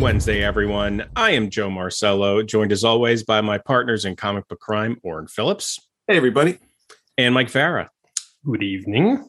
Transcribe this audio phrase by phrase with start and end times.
[0.00, 1.04] Wednesday, everyone.
[1.16, 5.26] I am Joe Marcello, joined as always by my partners in comic book crime, Orrin
[5.26, 5.80] Phillips.
[6.06, 6.58] Hey, everybody.
[7.16, 7.88] And Mike Farah.
[8.44, 9.28] Good evening.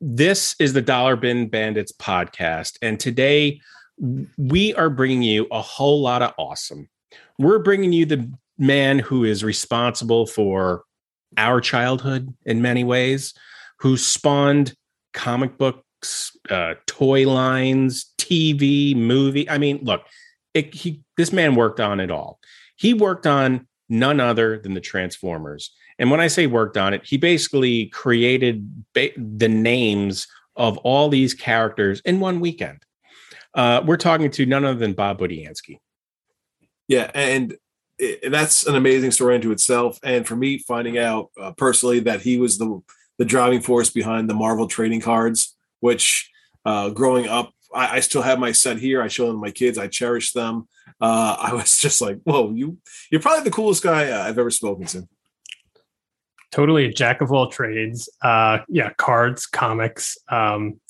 [0.00, 2.78] This is the Dollar Bin Bandits podcast.
[2.80, 3.60] And today
[4.38, 6.88] we are bringing you a whole lot of awesome.
[7.40, 10.84] We're bringing you the man who is responsible for
[11.36, 13.34] our childhood in many ways,
[13.80, 14.74] who spawned
[15.12, 15.81] comic books,
[16.50, 19.48] uh, toy lines, TV, movie.
[19.48, 20.02] I mean, look,
[20.54, 22.38] it, he, this man worked on it all.
[22.76, 25.72] He worked on none other than the Transformers.
[25.98, 31.08] And when I say worked on it, he basically created ba- the names of all
[31.08, 32.84] these characters in one weekend.
[33.54, 35.78] Uh, we're talking to none other than Bob Budiansky.
[36.88, 37.56] Yeah, and
[37.98, 39.98] it, that's an amazing story into itself.
[40.02, 42.82] And for me, finding out uh, personally that he was the
[43.18, 46.30] the driving force behind the Marvel trading cards, which
[46.64, 49.02] uh, growing up, I, I, still have my set here.
[49.02, 49.78] I show them to my kids.
[49.78, 50.68] I cherish them.
[51.00, 52.78] Uh, I was just like, whoa, you
[53.10, 55.08] you're probably the coolest guy uh, I've ever spoken to.
[56.50, 58.08] Totally a jack of all trades.
[58.22, 60.16] Uh, yeah, cards, comics.
[60.28, 60.80] Um,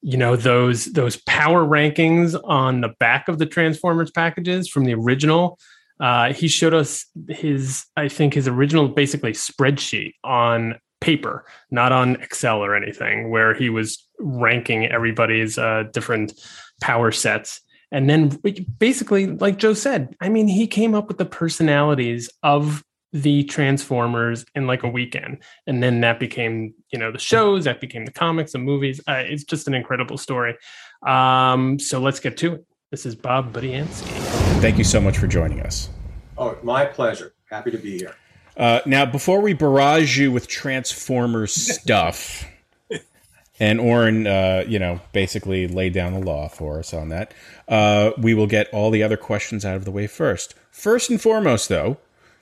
[0.00, 4.94] you know those those power rankings on the back of the Transformers packages from the
[4.94, 5.58] original
[6.00, 12.16] uh, he showed us his, I think, his original basically spreadsheet on paper, not on
[12.16, 16.32] Excel or anything, where he was ranking everybody's uh, different
[16.80, 17.60] power sets.
[17.90, 18.28] And then
[18.78, 24.44] basically, like Joe said, I mean, he came up with the personalities of the Transformers
[24.54, 25.38] in like a weekend.
[25.66, 29.00] And then that became, you know, the shows, that became the comics, the movies.
[29.08, 30.56] Uh, it's just an incredible story.
[31.06, 32.66] Um, so let's get to it.
[32.90, 34.08] This is Bob Budiansky.
[34.60, 35.88] Thank you so much for joining us.
[36.36, 37.34] Oh, my pleasure.
[37.50, 38.14] Happy to be here.
[38.58, 42.44] Uh, now, before we barrage you with Transformers stuff,
[43.60, 47.32] and Orrin, uh, you know, basically laid down the law for us on that,
[47.68, 50.54] uh, we will get all the other questions out of the way first.
[50.72, 51.98] First and foremost, though,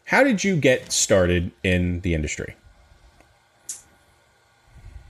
[0.06, 2.56] how did you get started in the industry?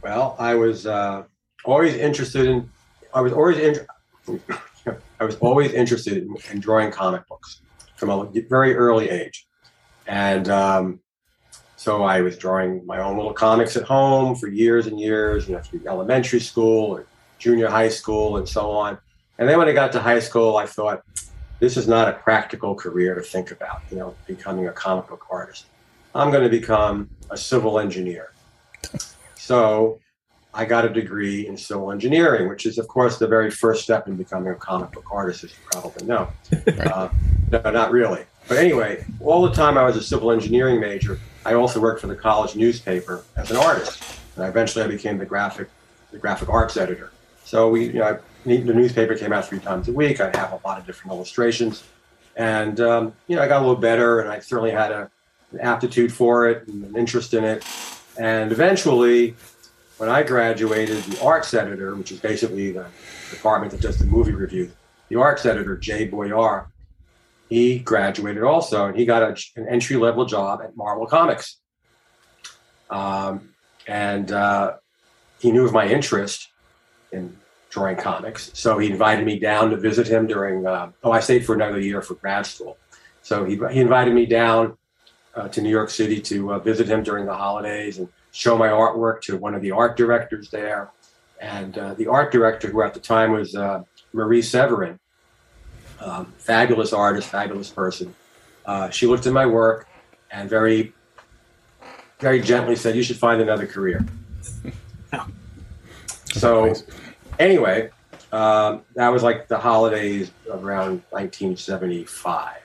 [0.03, 1.25] Well, I was uh,
[1.65, 2.71] always interested in.
[3.15, 3.87] I was always in,
[5.21, 7.61] I was always interested in, in drawing comic books
[7.97, 9.46] from a very early age.
[10.07, 11.01] And um,
[11.77, 15.55] so I was drawing my own little comics at home for years and years, you
[15.55, 17.07] know, through elementary school or
[17.39, 18.99] junior high school and so on.
[19.39, 21.03] And then when I got to high school, I thought,
[21.59, 25.27] this is not a practical career to think about, you know, becoming a comic book
[25.31, 25.67] artist.
[26.15, 28.33] I'm going to become a civil engineer.
[29.35, 30.01] So
[30.53, 34.09] I got a degree in civil engineering, which is, of course, the very first step
[34.09, 36.29] in becoming a comic book artist, as you probably know.
[36.81, 37.09] uh,
[37.51, 38.25] no, not really.
[38.49, 42.07] But anyway, all the time I was a civil engineering major, I also worked for
[42.07, 44.03] the college newspaper as an artist,
[44.37, 45.69] and eventually I became the graphic,
[46.13, 47.11] the graphic arts editor.
[47.45, 50.21] So we, you know, the newspaper came out three times a week.
[50.21, 51.85] I have a lot of different illustrations,
[52.37, 55.11] and um, you know, I got a little better, and I certainly had a,
[55.53, 57.65] an aptitude for it and an interest in it.
[58.19, 59.35] And eventually,
[59.99, 62.87] when I graduated, the arts editor, which is basically the
[63.31, 64.71] department that does the movie review,
[65.09, 66.67] the arts editor, Jay Boyar,
[67.49, 71.59] he graduated also, and he got a, an entry level job at Marvel Comics.
[72.91, 73.55] Um,
[73.87, 74.75] and uh,
[75.39, 76.49] he knew of my interest
[77.13, 77.37] in
[77.71, 80.67] drawing comics, so he invited me down to visit him during.
[80.67, 82.77] Uh, oh, I stayed for another year for grad school,
[83.23, 84.77] so he he invited me down
[85.35, 88.69] uh, to New York City to uh, visit him during the holidays and show my
[88.69, 90.91] artwork to one of the art directors there.
[91.41, 94.99] And uh, the art director, who at the time was uh, Marie Severin,
[96.01, 98.15] um, fabulous artist, fabulous person,
[98.65, 99.89] uh, she looked at my work
[100.31, 100.93] and very,
[102.19, 104.05] very gently said, "You should find another career."
[106.33, 106.75] so,
[107.39, 107.91] anyway,
[108.33, 112.57] um, that was like the holidays around 1975.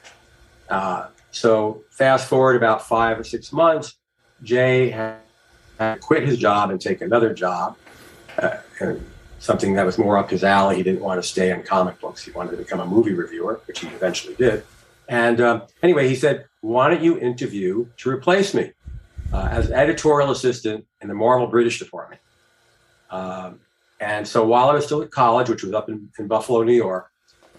[0.70, 3.96] Uh, so, fast forward about five or six months,
[4.44, 5.20] Jay had
[6.02, 7.78] quit his job and take another job,
[8.40, 8.58] uh,
[9.42, 10.78] something that was more up his alley.
[10.78, 12.24] He didn't want to stay in comic books.
[12.24, 14.64] He wanted to become a movie reviewer, which he eventually did.
[15.10, 18.72] And um, anyway, he said, "Why don't you interview to replace me
[19.34, 22.22] uh, as editorial assistant in the Marvel British department?"
[23.10, 23.60] Um,
[24.00, 26.74] and so while I was still at college, which was up in, in Buffalo, New
[26.74, 27.12] York,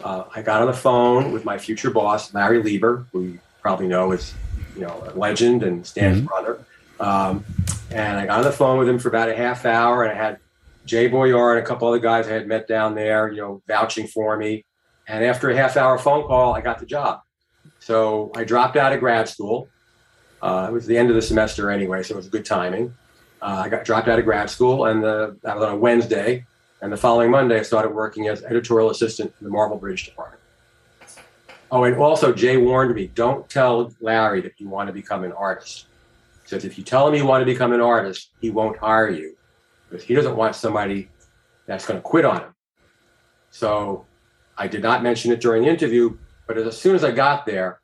[0.03, 3.89] uh, I got on the phone with my future boss, Larry Lieber, who you probably
[3.89, 4.33] know is
[4.75, 6.27] you know a legend and Stan's mm-hmm.
[6.27, 6.65] brother.
[7.01, 7.45] Um,
[7.91, 10.23] and I got on the phone with him for about a half hour, and I
[10.23, 10.39] had
[10.85, 14.07] Jay Boyar and a couple other guys I had met down there, you know, vouching
[14.07, 14.65] for me.
[15.07, 17.21] And after a half hour phone call, I got the job.
[17.79, 19.69] So I dropped out of grad school.
[20.41, 22.95] Uh, it was the end of the semester anyway, so it was good timing.
[23.41, 26.45] Uh, I got dropped out of grad school, and the, that was on a Wednesday.
[26.81, 30.41] And the following Monday, I started working as editorial assistant in the Marvel British department.
[31.71, 35.33] Oh, and also Jay warned me, don't tell Larry that you want to become an
[35.33, 35.87] artist.
[36.45, 39.37] Says if you tell him you want to become an artist, he won't hire you
[39.93, 41.09] because he doesn't want somebody
[41.67, 42.55] that's going to quit on him.
[43.51, 44.07] So
[44.57, 46.17] I did not mention it during the interview,
[46.47, 47.81] but as soon as I got there,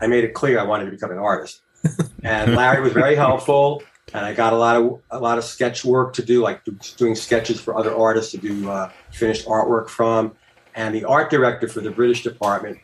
[0.00, 1.62] I made it clear I wanted to become an artist.
[2.24, 3.82] and Larry was very helpful,
[4.12, 6.60] and I got a lot of a lot of sketch work to do, like
[6.96, 10.32] doing sketches for other artists to do uh, finished artwork from.
[10.74, 12.78] And the art director for the British department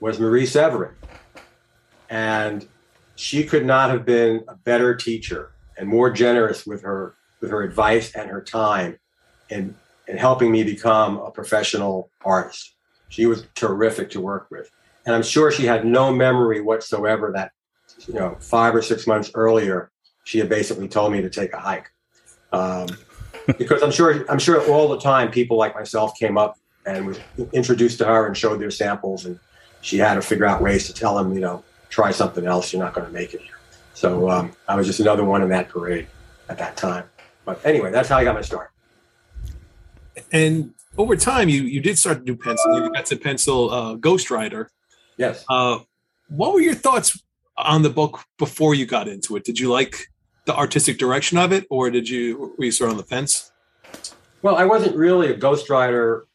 [0.00, 0.94] was Marie Severin,
[2.10, 2.66] and
[3.14, 7.62] she could not have been a better teacher and more generous with her with her
[7.62, 8.98] advice and her time
[9.50, 9.74] and
[10.08, 12.76] in helping me become a professional artist.
[13.08, 14.70] She was terrific to work with.
[15.04, 17.50] And I'm sure she had no memory whatsoever that,
[18.06, 19.90] you know, five or six months earlier,
[20.24, 21.90] she had basically told me to take a hike.
[22.52, 22.86] Um,
[23.58, 26.56] because I'm sure, I'm sure all the time people like myself came up
[26.86, 27.18] and was
[27.52, 29.38] introduced to her and showed their samples, and
[29.80, 32.72] she had to figure out ways to tell them, you know, try something else.
[32.72, 33.58] You're not going to make it here.
[33.94, 36.06] So um, I was just another one in that parade
[36.48, 37.04] at that time.
[37.44, 38.70] But anyway, that's how I got my start.
[40.30, 42.74] And over time, you you did start to do pencil.
[42.74, 44.70] You got to pencil uh, Ghost Rider.
[45.16, 45.44] Yes.
[45.48, 45.80] Uh,
[46.28, 47.22] what were your thoughts
[47.56, 49.44] on the book before you got into it?
[49.44, 50.08] Did you like
[50.44, 53.52] the artistic direction of it, or did you were you sort of on the fence?
[54.42, 56.26] Well, I wasn't really a Ghost Rider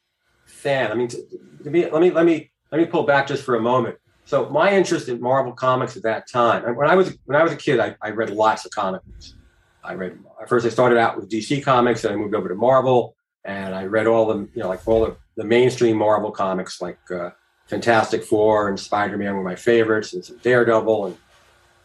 [0.45, 0.92] fan.
[0.92, 1.18] I mean, to,
[1.63, 3.98] to be, let me let me let me pull back just for a moment.
[4.25, 7.51] So my interest in Marvel comics at that time, when I was when I was
[7.51, 9.36] a kid, I, I read lots of comic books.
[9.83, 10.65] I read first.
[10.65, 13.15] I started out with DC Comics, and I moved over to Marvel,
[13.45, 17.00] and I read all the you know like all the, the mainstream Marvel comics, like
[17.12, 17.31] uh,
[17.68, 21.18] Fantastic Four and Spider Man were my favorites, and some Daredevil, and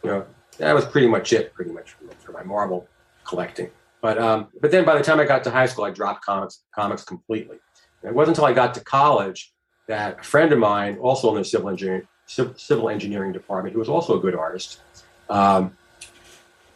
[0.03, 0.25] you know
[0.57, 2.87] that was pretty much it, pretty much for my Marvel
[3.25, 3.69] collecting.
[4.01, 6.63] But um, but then by the time I got to high school, I dropped comics
[6.75, 7.57] comics completely.
[8.01, 9.53] And it wasn't until I got to college
[9.87, 13.89] that a friend of mine, also in the civil engineering civil engineering department, who was
[13.89, 14.81] also a good artist,
[15.29, 15.77] um,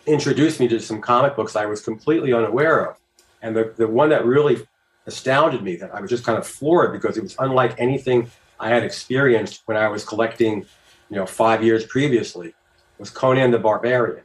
[0.07, 2.97] introduced me to some comic books I was completely unaware of.
[3.41, 4.65] And the, the one that really
[5.05, 8.69] astounded me that I was just kind of floored because it was unlike anything I
[8.69, 10.65] had experienced when I was collecting,
[11.09, 12.53] you know, five years previously,
[12.97, 14.23] was Conan the Barbarian.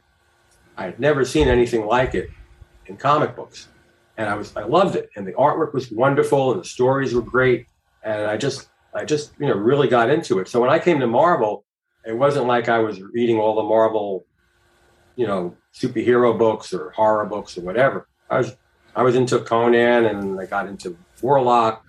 [0.77, 2.29] I had never seen anything like it
[2.87, 3.67] in comic books.
[4.17, 5.09] And I was I loved it.
[5.15, 7.67] And the artwork was wonderful and the stories were great.
[8.03, 10.47] And I just I just, you know, really got into it.
[10.47, 11.63] So when I came to Marvel,
[12.05, 14.25] it wasn't like I was reading all the Marvel,
[15.15, 18.07] you know, superhero books or horror books or whatever.
[18.29, 18.55] I was
[18.95, 21.83] I was into Conan and I got into Warlock,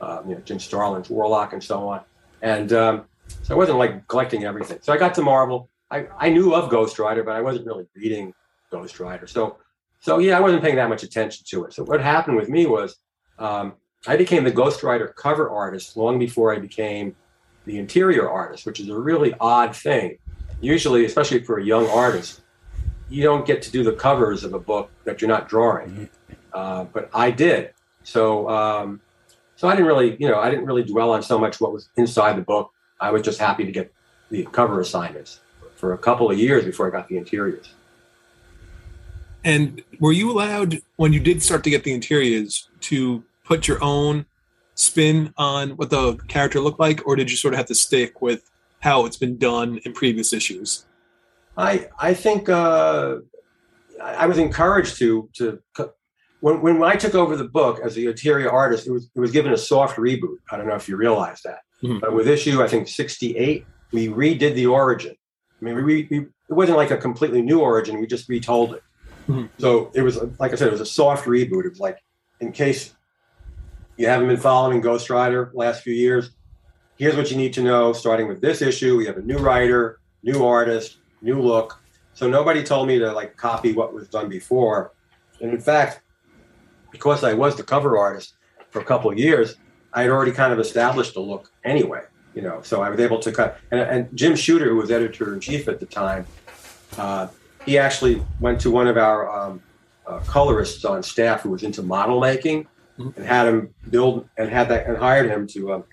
[0.00, 2.00] um, you know, Jim Starlin's Warlock and so on.
[2.42, 3.04] And um,
[3.42, 4.78] so I wasn't like collecting everything.
[4.82, 5.68] So I got to Marvel.
[5.90, 8.34] I, I knew of Ghost Rider, but I wasn't really reading
[8.70, 9.26] Ghost Rider.
[9.26, 9.58] So
[10.00, 11.72] so yeah, I wasn't paying that much attention to it.
[11.72, 12.96] So what happened with me was
[13.38, 13.74] um,
[14.06, 17.16] I became the Ghost Rider cover artist long before I became
[17.66, 20.18] the interior artist, which is a really odd thing.
[20.60, 22.42] Usually, especially for a young artist,
[23.08, 25.90] you don't get to do the covers of a book that you're not drawing.
[25.90, 26.34] Mm-hmm.
[26.52, 27.72] Uh, but I did.
[28.02, 29.00] So, um,
[29.56, 31.88] so I didn't really, you know, I didn't really dwell on so much what was
[31.96, 32.72] inside the book.
[33.00, 33.92] I was just happy to get
[34.30, 35.40] the cover assignments
[35.76, 37.74] for a couple of years before I got the interiors.
[39.44, 43.82] And were you allowed, when you did start to get the interiors, to put your
[43.82, 44.26] own
[44.74, 48.20] spin on what the character looked like, or did you sort of have to stick
[48.20, 50.84] with how it's been done in previous issues?
[51.58, 53.16] I I think uh,
[54.00, 55.60] I was encouraged to to
[56.40, 59.32] when when I took over the book as the interior artist, it was it was
[59.32, 60.36] given a soft reboot.
[60.50, 61.98] I don't know if you realize that, mm-hmm.
[61.98, 65.16] but with issue I think sixty eight, we redid the origin.
[65.60, 68.00] I mean, we, we it wasn't like a completely new origin.
[68.00, 68.82] We just retold it.
[69.28, 69.46] Mm-hmm.
[69.58, 71.64] So it was like I said, it was a soft reboot.
[71.64, 71.98] It was like
[72.40, 72.94] in case
[73.96, 76.30] you haven't been following Ghost Rider last few years,
[76.98, 77.92] here's what you need to know.
[77.92, 81.80] Starting with this issue, we have a new writer, new artist, new look.
[82.14, 84.92] So nobody told me to like copy what was done before.
[85.40, 86.00] And in fact,
[86.90, 88.34] because I was the cover artist
[88.70, 89.56] for a couple of years,
[89.92, 92.02] I had already kind of established a look anyway.
[92.34, 93.58] You know, so I was able to cut.
[93.70, 96.26] And, and Jim Shooter, who was editor in chief at the time,
[96.96, 97.28] uh,
[97.64, 99.62] he actually went to one of our um,
[100.06, 102.64] uh, colorists on staff who was into model making,
[102.98, 103.10] mm-hmm.
[103.16, 105.84] and had him build and had that and hired him to um,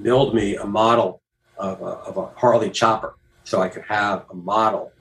[0.00, 1.20] build me a model
[1.58, 3.14] of a, of a Harley chopper
[3.46, 4.92] so I could have a model.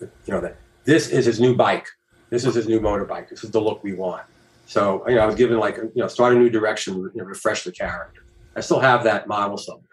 [0.00, 1.86] You know that this is his new bike.
[2.30, 3.30] This is his new motorbike.
[3.30, 4.24] This is the look we want.
[4.66, 7.24] So you know, I was given like you know, start a new direction, you know,
[7.24, 8.22] refresh the character.
[8.54, 9.84] I still have that model somewhere,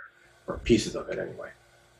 [0.47, 1.49] or pieces of it anyway.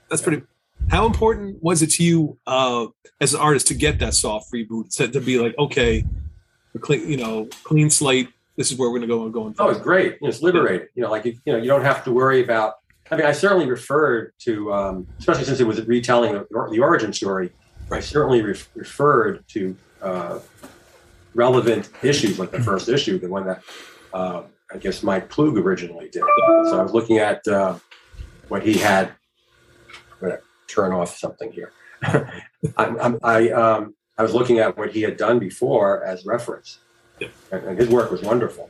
[0.10, 0.44] That's pretty.
[0.90, 2.88] How important was it to you uh,
[3.22, 4.94] as an artist to get that soft reboot?
[4.98, 6.04] To, to be like, okay,
[6.82, 8.30] clean, you know, clean slate.
[8.58, 9.56] This is where we're going to go and going.
[9.60, 10.14] Oh, it's great.
[10.14, 10.88] You know, it's liberating.
[10.96, 12.75] You know, like you, you know, you don't have to worry about
[13.12, 17.14] I mean, I certainly referred to, um, especially since it was retelling the, the origin
[17.14, 17.52] story.
[17.92, 20.40] I certainly re- referred to uh,
[21.36, 23.62] relevant issues, like the first issue, the one that
[24.14, 24.44] uh,
[24.74, 26.24] I guess Mike Ploog originally did.
[26.66, 27.78] So I was looking at uh,
[28.48, 29.12] what he had.
[30.14, 31.72] I'm going to turn off something here.
[32.04, 32.32] I,
[32.78, 36.80] I'm, I, um, I was looking at what he had done before as reference,
[37.20, 37.28] Yeah.
[37.52, 38.70] and, and his work was wonderful.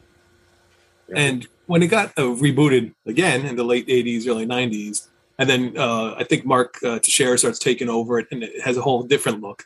[1.07, 1.19] Yeah.
[1.19, 5.07] And when it got uh, rebooted again in the late 80s, early 90s,
[5.37, 8.77] and then uh, I think Mark uh, Texeira starts taking over it and it has
[8.77, 9.65] a whole different look.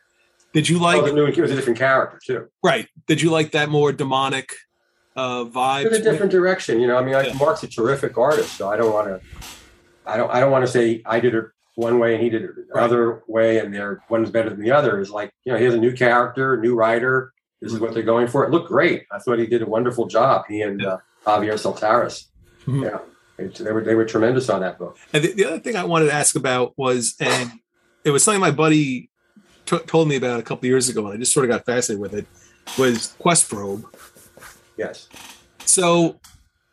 [0.53, 2.50] Did you like, oh, the new, was a different character too.
[2.63, 2.88] right?
[3.06, 4.51] Did you like that more demonic
[5.15, 5.86] uh, vibe?
[5.86, 6.79] in a different direction.
[6.79, 7.34] You know, I mean, I, Yeah.
[7.34, 9.22] Mark's a terrific artist, so I don't want to,
[10.08, 12.44] I don't, I don't want to say I did it one way and he did
[12.44, 15.00] it another way, and they're one's better than the other.
[15.00, 17.32] Is like, you know, he has a new character, new writer.
[17.62, 18.44] This is what they're going for.
[18.46, 19.06] It looked great.
[19.12, 20.46] I thought he did a wonderful job.
[20.48, 22.28] He and uh, Javier Saltares.
[22.66, 22.84] Mhm.
[22.84, 23.00] Yeah,
[23.38, 24.98] they, they were they were tremendous on that book.
[25.14, 27.52] And the, the other thing I wanted to ask about was, and
[28.04, 29.10] it was something my buddy
[29.66, 32.02] t- told me about a couple years ago, and I just sort of got fascinated
[32.02, 32.26] with it.
[32.78, 33.84] Was Questprobe?
[34.78, 35.08] Yes.
[35.66, 36.20] So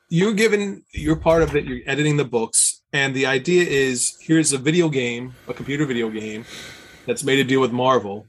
[0.09, 1.65] you're given you're part of it.
[1.65, 6.11] You're editing the books, and the idea is here's a video game, a computer video
[6.11, 6.45] game
[7.07, 8.26] that's made a deal with Marvel,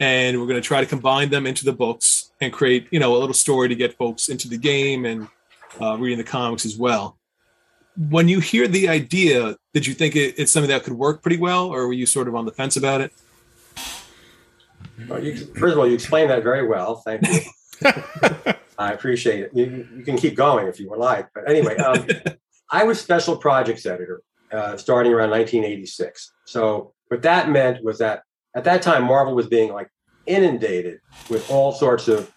[0.00, 3.16] and we're going to try to combine them into the books and create you know
[3.16, 5.28] a little story to get folks into the game and
[5.80, 7.18] uh, reading the comics as well.
[7.96, 11.38] When you hear the idea, did you think it, it's something that could work pretty
[11.38, 13.12] well, or were you sort of on the fence about it?
[15.08, 16.96] Well, you, first of all, you explained that very well.
[16.96, 17.40] Thank you.
[18.78, 19.50] I appreciate it.
[19.54, 21.28] You, you can keep going if you would like.
[21.34, 22.06] But anyway, um,
[22.70, 26.32] I was special projects editor uh, starting around 1986.
[26.44, 28.22] So what that meant was that
[28.54, 29.88] at that time, Marvel was being like
[30.26, 32.32] inundated with all sorts of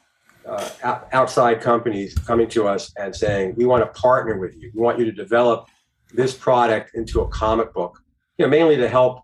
[0.45, 4.71] uh, outside companies coming to us and saying, "We want to partner with you.
[4.73, 5.67] We want you to develop
[6.13, 8.01] this product into a comic book."
[8.37, 9.21] You know, mainly to help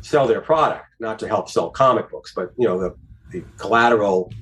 [0.00, 2.94] sell their product, not to help sell comic books, but you know, the
[3.30, 4.32] the collateral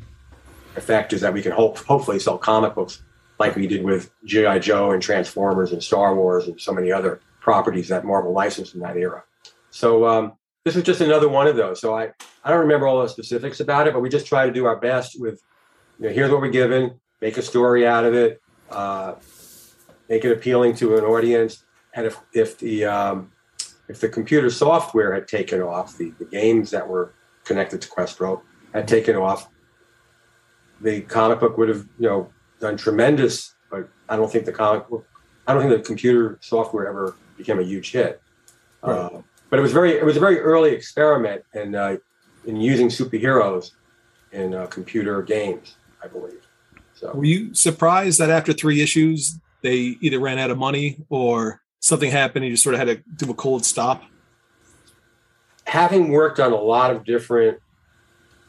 [0.77, 3.03] effect is that we can hope hopefully sell comic books
[3.39, 7.21] like we did with GI Joe and Transformers and Star Wars and so many other
[7.41, 9.23] properties that Marvel licensed in that era.
[9.71, 10.33] So um,
[10.65, 11.81] this was just another one of those.
[11.81, 12.11] So I
[12.45, 14.77] I don't remember all the specifics about it, but we just try to do our
[14.77, 15.43] best with
[15.99, 19.15] you know here's what we're given, make a story out of it, uh,
[20.09, 23.33] make it appealing to an audience, and if if the um,
[23.89, 28.19] if the computer software had taken off, the, the games that were connected to Quest
[28.19, 28.43] Pro
[28.75, 29.49] had taken off,
[30.81, 33.55] the comic book would have, you know, done tremendous.
[33.71, 35.07] But I don't think the comic book,
[35.47, 38.21] I don't think the computer software ever became a huge hit.
[38.83, 41.97] Uh, but it was very, it was a very early experiment in uh,
[42.45, 43.73] in using superheroes
[44.33, 46.41] in uh, computer games, I believe.
[46.95, 51.61] So Were you surprised that after three issues they either ran out of money or
[51.81, 54.03] something happened and you just sort of had to do a cold stop?
[55.67, 57.59] having worked on a lot of different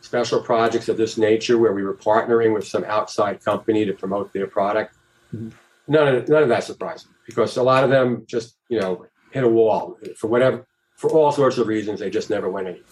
[0.02, 4.32] special projects of this nature where we were partnering with some outside company to promote
[4.34, 4.96] their product
[5.34, 5.52] Mhm.
[5.88, 9.06] none of none of that surprised me because a lot of them just you know
[9.32, 12.86] hit a wall for whatever for all sorts of reasons they just never went anywhere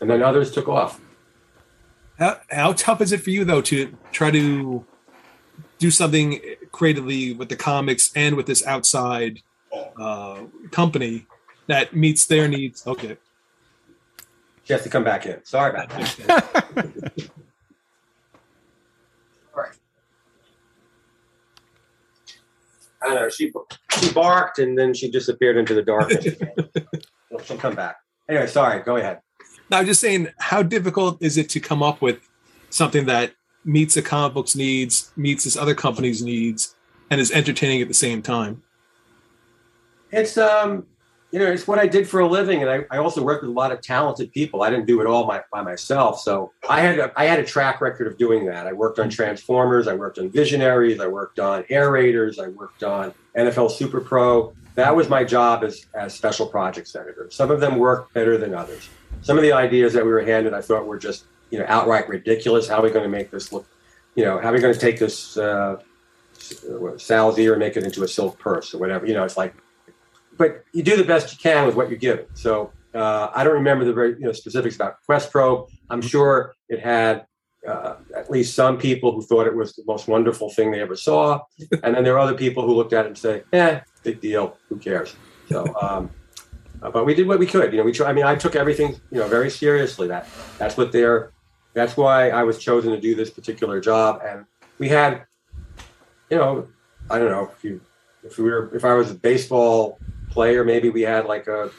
[0.00, 1.00] and then others took off
[2.18, 4.84] How, how tough is it for you though to try to
[5.78, 6.40] do something
[6.72, 9.40] creatively with the comics and with this outside
[10.00, 11.26] uh, company
[11.66, 12.86] that meets their needs?
[12.86, 13.16] Okay.
[14.64, 17.30] she has to come back in sorry about that
[23.02, 23.28] I don't know.
[23.28, 23.52] She
[24.00, 26.24] she barked and then she disappeared into the darkness.
[26.26, 26.52] again.
[27.28, 27.96] She'll- She'll come back.
[28.28, 28.82] Anyway, sorry.
[28.82, 29.20] Go ahead.
[29.70, 32.28] Now, I'm just saying, how difficult is it to come up with
[32.70, 33.32] something that
[33.64, 36.74] meets the comic book's needs, meets this other company's needs,
[37.10, 38.62] and is entertaining at the same time?
[40.12, 40.86] It's um,
[41.32, 43.50] you know, it's what I did for a living, and I, I also worked with
[43.50, 44.62] a lot of talented people.
[44.62, 47.44] I didn't do it all my, by myself, so I had a, I had a
[47.44, 48.66] track record of doing that.
[48.66, 52.84] I worked on Transformers, I worked on Visionaries, I worked on Air Raiders, I worked
[52.84, 54.54] on NFL Super Pro.
[54.76, 57.28] That was my job as as special projects editor.
[57.30, 58.88] Some of them worked better than others.
[59.22, 62.08] Some of the ideas that we were handed, I thought were just you know outright
[62.08, 62.68] ridiculous.
[62.68, 63.66] How are we going to make this look?
[64.14, 65.80] You know, how are we going to take this uh,
[66.96, 69.06] Sal's ear and make it into a silk purse or whatever?
[69.06, 69.54] You know, it's like
[70.36, 72.26] but you do the best you can with what you're given.
[72.34, 75.68] So uh, I don't remember the very you know specifics about Quest Pro.
[75.90, 77.26] I'm sure it had
[77.66, 80.96] uh, at least some people who thought it was the most wonderful thing they ever
[80.96, 81.40] saw,
[81.82, 84.56] and then there are other people who looked at it and say, "Eh, big deal.
[84.68, 85.14] Who cares?"
[85.48, 86.10] So, um,
[86.86, 87.72] uh, but we did what we could.
[87.72, 88.08] You know, we try.
[88.08, 90.06] I mean, I took everything you know very seriously.
[90.06, 91.32] That that's what they're.
[91.74, 94.46] That's why I was chosen to do this particular job, and
[94.78, 95.24] we had,
[96.30, 96.68] you know,
[97.10, 97.80] I don't know if you
[98.22, 99.98] if we were, if I was a baseball
[100.30, 101.70] player, maybe we had like a,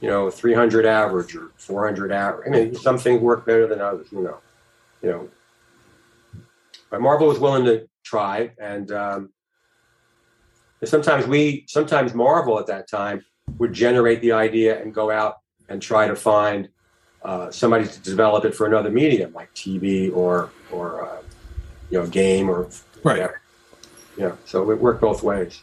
[0.00, 2.46] you know, 300 average or 400 average.
[2.46, 4.38] I mean, some things work better than others, you know,
[5.02, 5.28] you know.
[6.90, 9.30] But Marvel was willing to try, and um,
[10.84, 13.24] sometimes we, sometimes Marvel at that time
[13.58, 15.38] would generate the idea and go out
[15.68, 16.68] and try to find
[17.22, 21.22] uh, somebody to develop it for another medium like TV or or uh,
[21.90, 22.68] you know game or
[23.02, 23.18] Right.
[23.18, 23.40] whatever.
[24.16, 25.62] Yeah, so it worked both ways.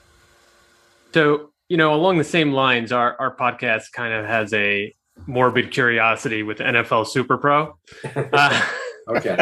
[1.14, 4.96] So, you know, along the same lines, our, our podcast kind of has a
[5.28, 7.78] morbid curiosity with NFL Super Pro.
[8.16, 8.62] Uh,
[9.08, 9.38] Okay.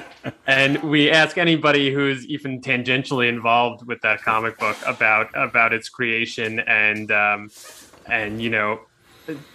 [0.46, 5.88] and we ask anybody who's even tangentially involved with that comic book about about its
[5.88, 7.50] creation and um,
[8.06, 8.80] and you know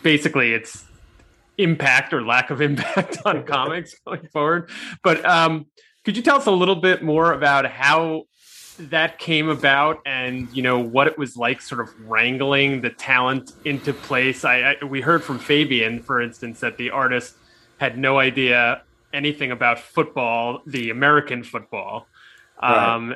[0.04, 0.86] basically its
[1.58, 4.70] impact or lack of impact on comics going forward
[5.04, 5.66] but um,
[6.04, 8.24] could you tell us a little bit more about how
[8.80, 13.52] that came about and you know what it was like sort of wrangling the talent
[13.66, 17.36] into place I, I we heard from fabian for instance that the artist
[17.80, 18.82] had no idea
[19.14, 22.08] anything about football the american football
[22.62, 23.14] um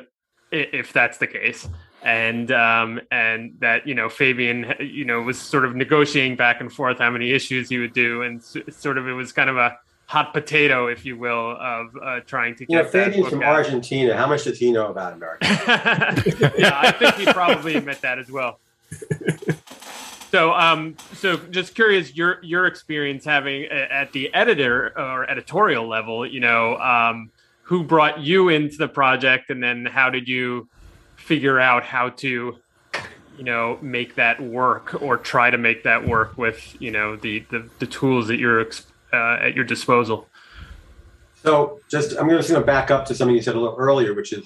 [0.52, 1.68] i- if that's the case
[2.02, 6.72] and um and that you know fabian you know was sort of negotiating back and
[6.72, 9.56] forth how many issues he would do and s- sort of it was kind of
[9.56, 9.76] a
[10.08, 13.56] hot potato if you will of uh, trying to get that Fabian's from out.
[13.56, 14.16] Argentina.
[14.16, 15.44] How much does he know about America?
[16.56, 18.60] yeah, I think he probably admit that as well.
[20.30, 25.86] So, um, so just curious, your your experience having a- at the editor or editorial
[25.88, 27.30] level, you know, um,
[27.62, 30.68] who brought you into the project, and then how did you
[31.16, 32.56] figure out how to,
[33.38, 37.44] you know, make that work or try to make that work with, you know, the
[37.50, 38.66] the, the tools that you're
[39.12, 40.28] uh, at your disposal.
[41.42, 44.32] So just I'm going to back up to something you said a little earlier, which
[44.32, 44.44] is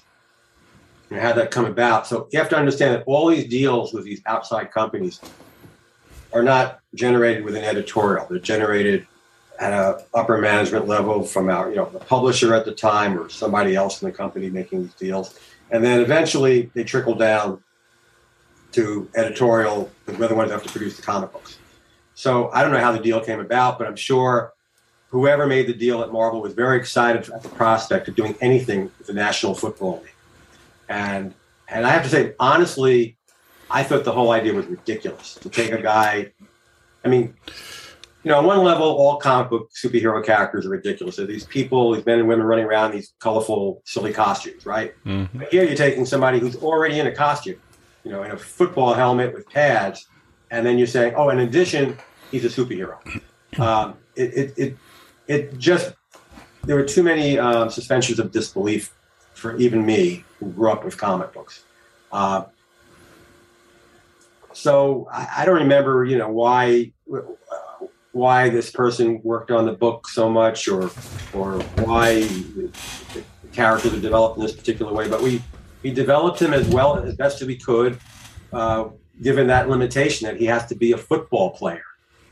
[1.11, 2.07] how that come about.
[2.07, 5.21] So you have to understand that all these deals with these outside companies
[6.33, 8.27] are not generated with an editorial.
[8.29, 9.07] They're generated
[9.59, 13.29] at a upper management level from our, you know, the publisher at the time or
[13.29, 15.39] somebody else in the company making these deals.
[15.71, 17.63] And then eventually they trickle down
[18.73, 21.59] to editorial, the ones that have to produce the comic books.
[22.15, 24.53] So I don't know how the deal came about, but I'm sure
[25.09, 28.85] whoever made the deal at Marvel was very excited at the prospect of doing anything
[28.99, 30.15] with the National Football League.
[30.89, 31.35] And
[31.69, 33.17] and I have to say, honestly,
[33.71, 36.33] I thought the whole idea was ridiculous to take a guy.
[37.05, 37.35] I mean,
[38.23, 41.17] you know, on one level, all comic book superhero characters are ridiculous.
[41.17, 44.93] They're these people, these men and women running around in these colorful, silly costumes, right?
[45.07, 45.29] Mhm.
[45.35, 47.57] But here you're taking somebody who's already in a costume,
[48.05, 50.09] you know, in a football helmet with pads,
[50.51, 51.97] and then you're saying, oh, in addition,
[52.31, 52.97] he's a superhero.
[53.59, 54.77] Um, it, it, it,
[55.27, 55.93] it just,
[56.63, 58.95] there were too many um, suspensions of disbelief
[59.35, 61.65] for even me who grew up with comic books.
[62.13, 62.45] Uh,
[64.53, 66.93] so I, I don't remember, you know, why
[68.13, 70.91] why this person worked on the book so much, or
[71.33, 72.71] or why the,
[73.15, 75.09] the characters are developed in this particular way.
[75.09, 75.43] But we
[75.83, 77.99] we developed him as well as best as we could,
[78.53, 78.89] uh,
[79.23, 81.83] given that limitation that he has to be a football player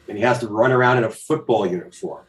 [0.08, 2.24] and he has to run around in a football uniform.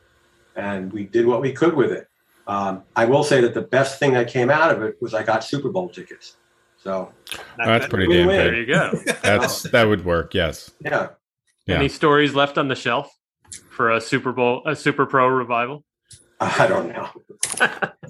[0.55, 2.07] And we did what we could with it.
[2.47, 5.23] Um, I will say that the best thing that came out of it was I
[5.23, 6.35] got Super Bowl tickets.
[6.81, 7.11] So
[7.57, 8.37] That's pretty damn good.
[8.37, 8.91] There you go.
[9.21, 10.33] That's that would work.
[10.33, 10.71] Yes.
[10.79, 11.09] yeah,
[11.65, 11.75] Yeah.
[11.75, 13.11] Any stories left on the shelf
[13.69, 15.83] for a Super Bowl, a Super Pro revival?
[16.39, 17.09] I don't know.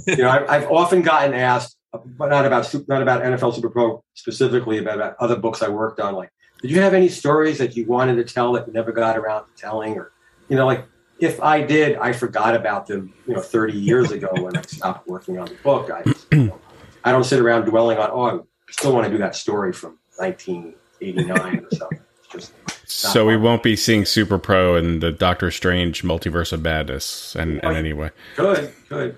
[0.07, 4.03] you know, I, I've often gotten asked, but not about not about NFL Super Pro
[4.13, 6.13] specifically, but about other books I worked on.
[6.13, 6.29] Like,
[6.61, 9.45] did you have any stories that you wanted to tell that you never got around
[9.45, 10.11] to telling, or
[10.47, 10.85] you know, like
[11.19, 13.13] if I did, I forgot about them.
[13.27, 15.89] You know, thirty years ago when I stopped working on the book.
[15.89, 16.59] I, you know,
[17.03, 18.11] I don't sit around dwelling on.
[18.11, 18.39] Oh, I
[18.71, 21.99] still want to do that story from 1989 or something.
[22.31, 22.53] Just
[22.85, 27.63] So we won't be seeing Super Pro and the Doctor Strange multiverse of madness and,
[27.63, 28.11] and anyway.
[28.35, 29.15] good, good.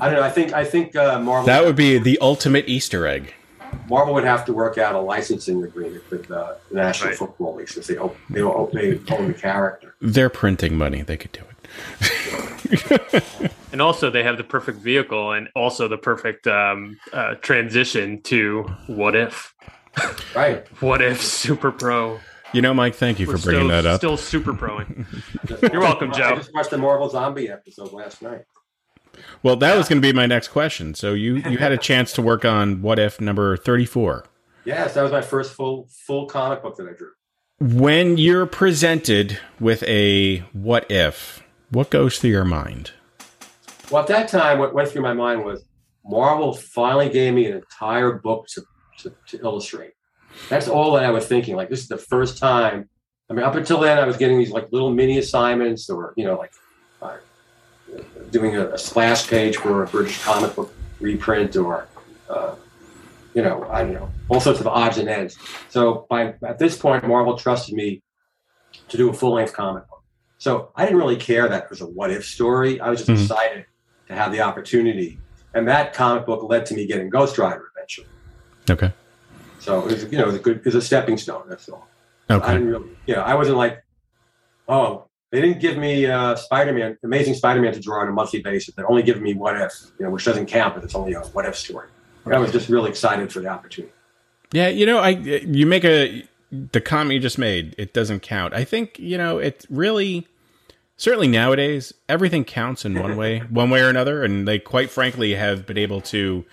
[0.00, 0.22] I don't know.
[0.22, 1.46] I think I think uh, Marvel.
[1.46, 3.34] That would be the ultimate Easter egg.
[3.88, 7.18] Marvel would have to work out a licensing agreement with uh, the National Right.
[7.18, 9.94] Football League since they own, they, own, they own the character.
[10.00, 11.02] They're printing money.
[11.02, 11.55] They could do it.
[13.76, 18.62] And also, they have the perfect vehicle and also the perfect um, uh, transition to
[18.86, 19.54] what if?
[20.34, 20.66] Right.
[20.80, 22.18] What if Super Pro?
[22.54, 24.00] You know, Mike, thank you We're for bringing still, that up.
[24.00, 25.04] Still Super Proing.
[25.44, 26.22] Just- You're welcome, Joe.
[26.22, 28.44] I just watched the Marvel Zombie episode last night.
[29.42, 30.94] Well, that was going to be my next question.
[30.94, 34.24] So you you had a chance to work on What If number 34.
[34.64, 37.10] Yes, that was my first full full comic book that I drew.
[37.58, 42.92] When you're presented with a what if, what goes through your mind?
[43.90, 45.64] Well, at that time, what went through my mind was
[46.04, 48.62] Marvel finally gave me an entire book to,
[48.98, 49.92] to, to illustrate.
[50.48, 51.56] That's all that I was thinking.
[51.56, 52.88] Like this is the first time.
[53.28, 56.24] I mean, up until then, I was getting these like little mini assignments, or you
[56.24, 56.52] know, like
[57.02, 57.16] uh,
[58.30, 61.88] doing a, a, splash page for a British comic book reprint, or
[62.28, 62.54] uh,
[63.34, 65.36] you know, I don't know, all sorts of odds and ends.
[65.70, 68.02] So by at this point, Marvel trusted me
[68.88, 69.95] to do a full length comic book.
[70.38, 72.80] So I didn't really care that it was a what if story.
[72.80, 73.22] I was just mm-hmm.
[73.22, 73.66] excited
[74.08, 75.18] to have the opportunity,
[75.54, 78.06] and that comic book led to me getting Ghost Rider eventually.
[78.68, 78.92] Okay.
[79.58, 81.44] So it was, you know, it was a good, it was a stepping stone.
[81.48, 81.88] That's all.
[82.30, 82.44] Okay.
[82.44, 83.82] I didn't really, you know, I wasn't like,
[84.68, 88.74] oh, they didn't give me uh, Spider-Man, Amazing Spider-Man to draw on a monthly basis.
[88.74, 91.20] They're only give me what if, you know, which doesn't count, but it's only a
[91.20, 91.88] what if story.
[92.26, 93.92] I was just really excited for the opportunity.
[94.52, 96.24] Yeah, you know, I you make a
[96.72, 97.74] the comment you just made.
[97.78, 98.54] It doesn't count.
[98.54, 100.26] I think you know it really.
[100.98, 105.34] Certainly nowadays, everything counts in one way, one way or another, and they quite frankly
[105.34, 106.44] have been able to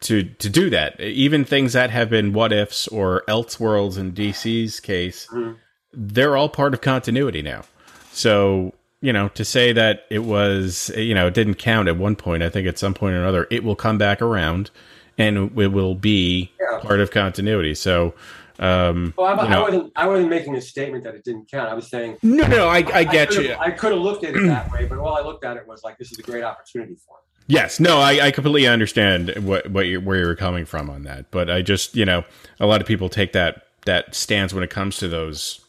[0.00, 1.00] to to do that.
[1.00, 5.52] Even things that have been what ifs or else worlds in DC's case, mm-hmm.
[5.92, 7.64] they're all part of continuity now.
[8.12, 12.16] So you know, to say that it was, you know, it didn't count at one
[12.16, 12.42] point.
[12.42, 14.70] I think at some point or another, it will come back around,
[15.18, 16.80] and it will be yeah.
[16.80, 17.74] part of continuity.
[17.74, 18.14] So.
[18.58, 19.92] Um, well, I, you know, I, wasn't.
[19.96, 21.68] I wasn't making a statement that it didn't count.
[21.68, 22.68] I was saying no, no.
[22.68, 23.54] I, I get I you.
[23.54, 25.84] I could have looked at it that way, but all I looked at it was
[25.84, 27.22] like this is a great opportunity for him.
[27.48, 31.30] Yes, no, I, I completely understand what what you where you're coming from on that,
[31.30, 32.24] but I just you know
[32.58, 35.60] a lot of people take that that stance when it comes to those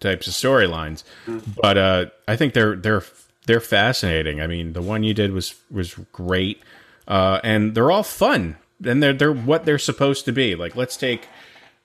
[0.00, 1.50] types of storylines, mm-hmm.
[1.62, 3.04] but uh, I think they're they're
[3.46, 4.40] they're fascinating.
[4.40, 6.60] I mean, the one you did was was great,
[7.08, 10.54] uh, and they're all fun, and they're they're what they're supposed to be.
[10.54, 11.28] Like, let's take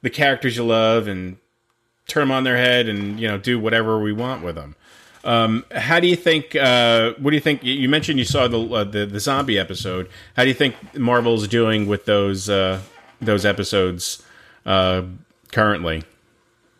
[0.01, 1.37] the characters you love and
[2.07, 4.75] turn them on their head, and you know do whatever we want with them.
[5.23, 6.55] Um, how do you think?
[6.55, 7.63] Uh, what do you think?
[7.63, 10.09] You mentioned you saw the, uh, the, the zombie episode.
[10.35, 12.81] How do you think Marvel's doing with those uh,
[13.21, 14.23] those episodes
[14.65, 15.03] uh,
[15.51, 16.03] currently?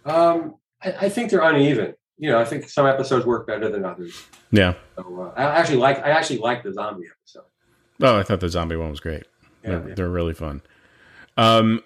[0.06, 1.94] Um, I, I, think they're uneven.
[2.18, 4.20] You know, I think some episodes work better than others.
[4.52, 4.74] Yeah.
[4.96, 7.46] So, uh, I actually like I actually like the zombie episode.
[8.02, 9.26] Oh, I thought the zombie one was great.
[9.64, 9.96] Yeah, they're, yeah.
[9.96, 10.64] they're really fun.
[11.38, 11.84] Um,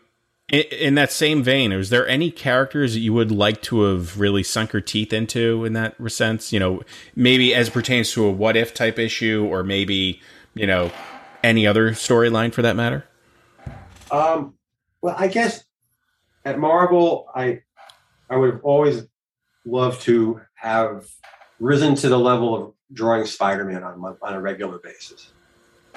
[0.50, 4.44] in, that same vein, is there any characters that you would like to have really
[4.44, 6.54] sunk your teeth into in that sense?
[6.54, 6.82] You know,
[7.16, 10.22] maybe as pertains to a what if type issue, or maybe
[10.54, 10.92] you know
[11.44, 13.06] any other storyline for that matter.
[14.12, 14.54] Um,
[15.02, 15.64] well, I guess
[16.44, 17.62] at Marvel, I
[18.30, 19.04] I would have always
[19.66, 21.08] loved to have
[21.60, 25.32] risen to the level of drawing Spider-Man on on a regular basis,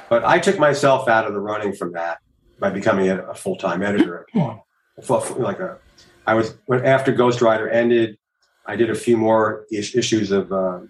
[0.08, 2.20] but I took myself out of the running from that
[2.58, 4.34] by becoming a, a full time editor at.
[5.38, 5.78] Like a,
[6.26, 8.18] I was after Ghost Rider ended,
[8.66, 10.80] I did a few more is, issues of uh,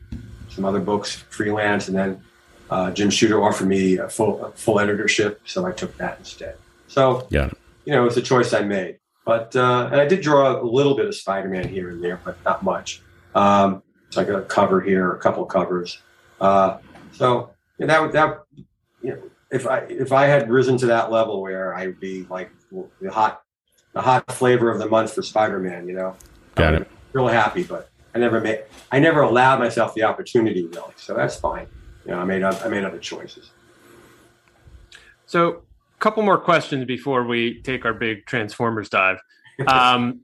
[0.49, 2.25] some other books freelance, and then
[2.71, 6.57] uh, Jim Shooter offered me a full a full editorship, so I took that instead.
[6.89, 7.51] So yeah,
[7.85, 8.99] you know, it's a choice I made.
[9.25, 12.19] But uh, and I did draw a little bit of Spider Man here and there,
[12.25, 13.03] but not much.
[13.35, 16.01] Um, so I got a cover here, a couple covers.
[16.41, 16.79] Uh,
[17.13, 18.43] so that that
[19.03, 22.27] you know, if I if I had risen to that level where I would be
[22.31, 23.43] like the hot
[23.93, 26.17] the hot flavor of the month for Spider Man, you know,
[26.55, 26.91] got it.
[27.13, 31.37] Real happy, but I never made I never allowed myself the opportunity really, so that's
[31.37, 31.67] fine.
[32.05, 33.51] You know, I made I made other choices.
[35.27, 39.19] So, a couple more questions before we take our big Transformers dive.
[39.67, 40.21] Um,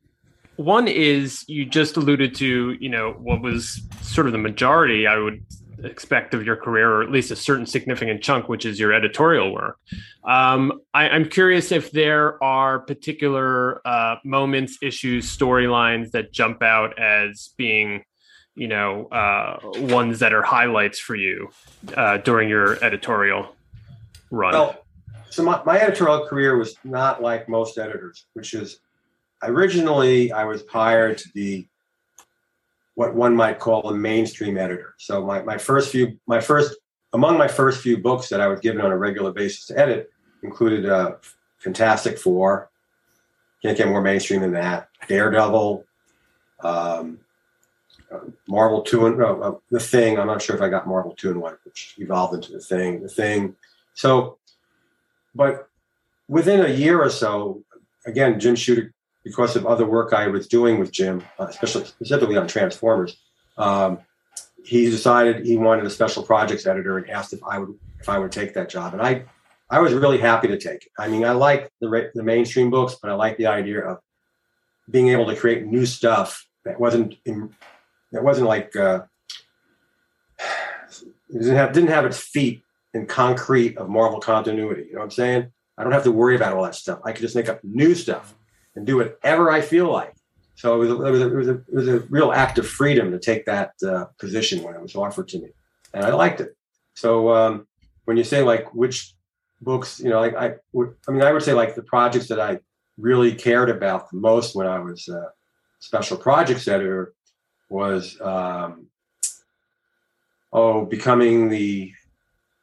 [0.57, 5.19] one is you just alluded to, you know, what was sort of the majority, I
[5.19, 5.45] would
[5.85, 9.53] expect of your career, or at least a certain significant chunk, which is your editorial
[9.53, 9.79] work.
[10.25, 16.99] Um, I, am curious if there are particular uh, moments, issues, storylines that jump out
[16.99, 18.05] as being,
[18.55, 21.51] you know, uh, ones that are highlights for you
[21.97, 23.55] uh, during your editorial
[24.31, 24.53] run.
[24.53, 24.85] Well,
[25.31, 28.81] so my, my editorial career was not like most editors, which is
[29.43, 31.69] originally I was hired to be
[32.95, 34.95] what one might call a mainstream editor.
[34.99, 36.77] So my, my first few, my first,
[37.13, 40.11] among my first few books that I was given on a regular basis to edit
[40.43, 41.17] included uh,
[41.59, 42.71] Fantastic Four.
[43.63, 44.89] Can't get more mainstream than that.
[45.09, 45.85] Daredevil,
[46.63, 47.19] um,
[48.47, 50.19] Marvel two and uh, the Thing.
[50.19, 53.03] I'm not sure if I got Marvel two and one, which evolved into the Thing.
[53.03, 53.57] The Thing.
[53.95, 54.39] So,
[55.35, 55.69] but
[56.29, 57.63] within a year or so,
[58.07, 58.93] again, Jim Shooter
[59.25, 63.17] because of other work I was doing with Jim, uh, especially specifically on Transformers,
[63.57, 63.99] um,
[64.65, 68.19] he decided he wanted a special projects editor and asked if I would if I
[68.19, 68.93] would take that job.
[68.93, 69.25] And I
[69.71, 70.93] I was really happy to take it.
[70.99, 73.99] I mean, I like the the mainstream books, but I like the idea of
[74.91, 77.55] being able to create new stuff that wasn't in,
[78.13, 79.03] that wasn't like uh,
[81.33, 84.85] didn't have didn't have its feet in concrete of Marvel continuity.
[84.89, 85.53] You know what I'm saying?
[85.77, 87.01] I don't have to worry about all that stuff.
[87.05, 88.35] I could just make up new stuff
[88.77, 90.15] and do whatever I feel like.
[90.57, 93.19] So it was, a, it was, a, it was, a, real act of freedom to
[93.19, 95.49] take that uh, position when it was offered to me,
[95.93, 96.57] and I liked it.
[96.95, 97.67] So um,
[98.05, 99.15] when you say like which
[99.61, 100.55] books, you know, like I,
[101.09, 102.61] I mean, I would say like the projects that I
[102.99, 105.09] really cared about the most when I was
[105.81, 107.15] special projects editor
[107.69, 108.87] was um,
[110.53, 111.93] oh becoming the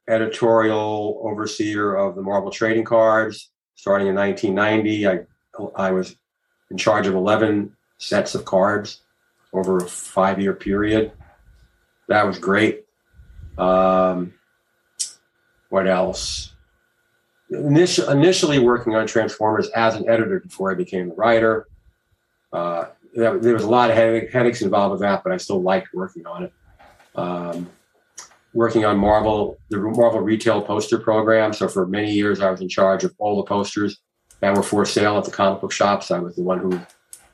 [0.07, 5.07] editorial overseer of the Marvel trading cards starting in 1990.
[5.07, 5.19] I
[5.75, 6.15] I was
[6.69, 9.01] in charge of 11 sets of cards
[9.53, 11.11] over a five year period.
[12.07, 12.85] That was great.
[13.57, 14.33] Um,
[15.69, 16.53] what else?
[17.49, 21.67] Initial, initially working on Transformers as an editor before I became the writer.
[22.51, 26.25] Uh, there was a lot of headaches involved with that, but I still liked working
[26.25, 26.53] on it.
[27.15, 27.69] Um,
[28.53, 31.53] working on Marvel, the Marvel retail poster program.
[31.53, 33.99] So for many years, I was in charge of all the posters
[34.41, 36.11] that were for sale at the comic book shops.
[36.11, 36.79] I was the one who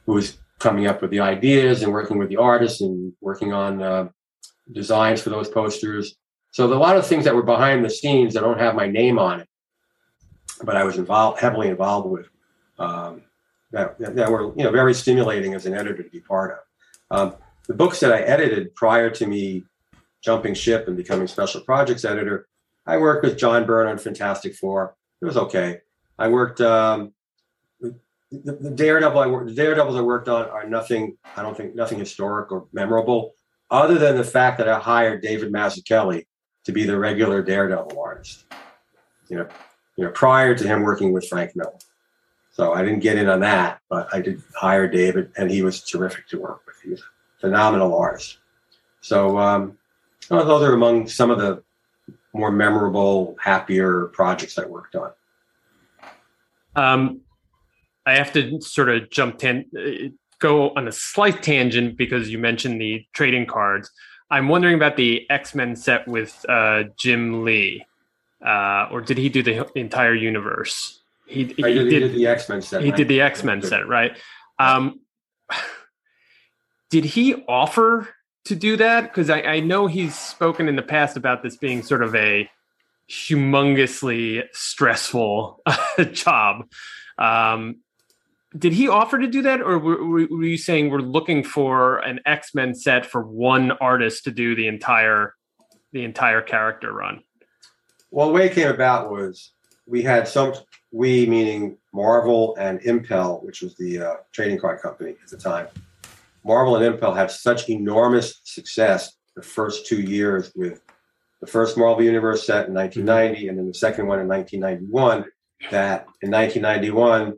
[0.06, 3.82] who was coming up with the ideas and working with the artists and working on
[3.82, 4.10] uh,
[4.72, 6.16] designs for those posters.
[6.52, 9.20] So a lot of things that were behind the scenes that don't have my name
[9.20, 9.50] on it,
[10.64, 12.28] but I was involved heavily involved with
[12.80, 13.24] um,
[13.72, 16.60] that, that were you know very stimulating as an editor to be part of.
[17.10, 17.36] Um,
[17.68, 19.64] the books that I edited prior to me
[20.22, 22.48] jumping ship and becoming special projects editor,
[22.86, 24.96] I worked with John Byrne on Fantastic Four.
[25.22, 25.82] It was okay.
[26.20, 27.14] I worked um,
[27.80, 27.94] the,
[28.32, 29.20] the, Daredevil.
[29.20, 31.18] I worked the Daredevils I worked on are nothing.
[31.36, 33.34] I don't think nothing historic or memorable,
[33.70, 36.26] other than the fact that I hired David Mazzucchelli
[36.66, 38.46] to be the regular Daredevil artist.
[39.30, 39.48] You know,
[39.96, 41.78] you know, prior to him working with Frank Miller.
[42.52, 45.84] So I didn't get in on that, but I did hire David, and he was
[45.84, 46.76] terrific to work with.
[46.84, 48.40] He was a phenomenal artist.
[49.02, 49.78] So um,
[50.30, 51.64] those are among some of the
[52.34, 55.12] more memorable, happier projects I worked on.
[56.78, 57.22] Um,
[58.06, 60.10] I have to sort of jump in, uh,
[60.40, 63.92] go on a slight tangent because you mentioned the trading cards.
[64.30, 67.86] I'm wondering about the X Men set with uh, Jim Lee,
[68.46, 71.02] uh, or did he do the entire universe?
[71.26, 72.84] He, he, did, did, the X Men set.
[72.84, 72.98] He right?
[72.98, 74.18] did the X Men set, right?
[74.60, 75.02] Um,
[76.90, 78.10] did he offer
[78.46, 79.02] to do that?
[79.02, 82.50] Because I, I know he's spoken in the past about this being sort of a
[83.10, 85.64] humongously stressful
[86.12, 86.66] job.
[87.18, 87.78] Um,
[88.58, 92.20] did he offer to do that, or were, were, you saying we're looking for an
[92.26, 95.36] X Men set for one artist to do the entire
[95.92, 97.22] the entire character run?
[98.12, 99.52] Well, the way it came about was
[99.86, 100.54] we had some
[100.92, 105.68] we meaning Marvel and Impel, which was the uh, trading card company at the time.
[106.44, 110.82] Marvel and Impel had such enormous success the first two years with
[111.42, 115.26] the first Marvel Universe set in 1990 and then the second one in 1991
[115.72, 117.38] that in 1991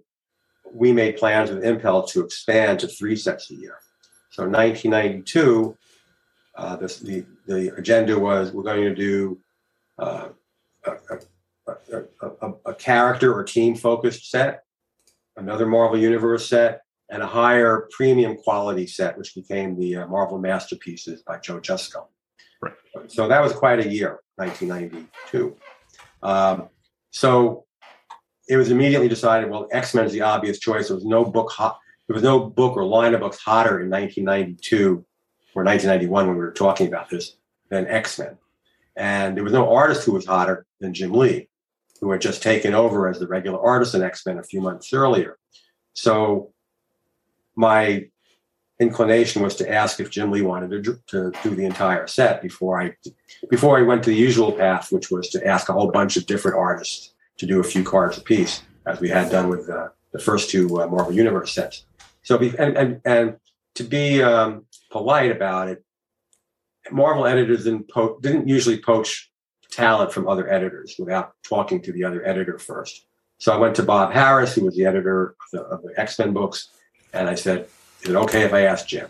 [0.74, 3.78] we made plans with Impel to expand to three sets a year.
[4.32, 5.78] So in 1992,
[6.56, 9.40] uh, this, the, the agenda was we're going to do
[9.98, 10.30] uh,
[10.86, 10.92] a,
[11.68, 12.04] a,
[12.42, 14.64] a, a, character or team focused set,
[15.38, 20.38] another Marvel Universe set, and a higher premium quality set, which became the uh, Marvel
[20.38, 22.08] Masterpieces by Joe Jusko.
[22.62, 22.74] Right.
[23.08, 25.56] So that was quite a year, 1992.
[26.22, 26.70] Um,
[27.12, 27.66] so
[28.48, 30.88] it was immediately decided, well, X Men is the obvious choice.
[30.88, 31.80] There was no book hot.
[32.08, 35.06] There was no book or line of books hotter in 1992
[35.54, 37.36] or 1991 when we were talking about this
[37.70, 38.38] than X Men,
[38.96, 41.48] and there was no artist who was hotter than Jim Lee,
[42.02, 44.92] who had just taken over as the regular artist in X Men a few months
[44.92, 45.38] earlier.
[45.94, 46.52] So
[47.56, 48.10] my
[48.80, 52.82] inclination was to ask if Jim Lee wanted to, to do the entire set before
[52.82, 52.96] I
[53.50, 56.26] before I went to the usual path, which was to ask a whole bunch of
[56.26, 59.90] different artists to do a few cards a piece, as we had done with uh,
[60.12, 61.86] the first two uh, Marvel Universe sets.
[62.24, 63.38] So, and and, and
[63.76, 65.84] to be um, polite about it,
[66.92, 69.32] Marvel editors didn't, po- didn't usually poach
[69.72, 73.06] talent from other editors without talking to the other editor first.
[73.38, 76.20] So I went to Bob Harras, who was the editor of the, of the X
[76.20, 76.70] Men books,
[77.14, 77.68] and I said,
[78.02, 79.10] Is it okay if I ask Jim?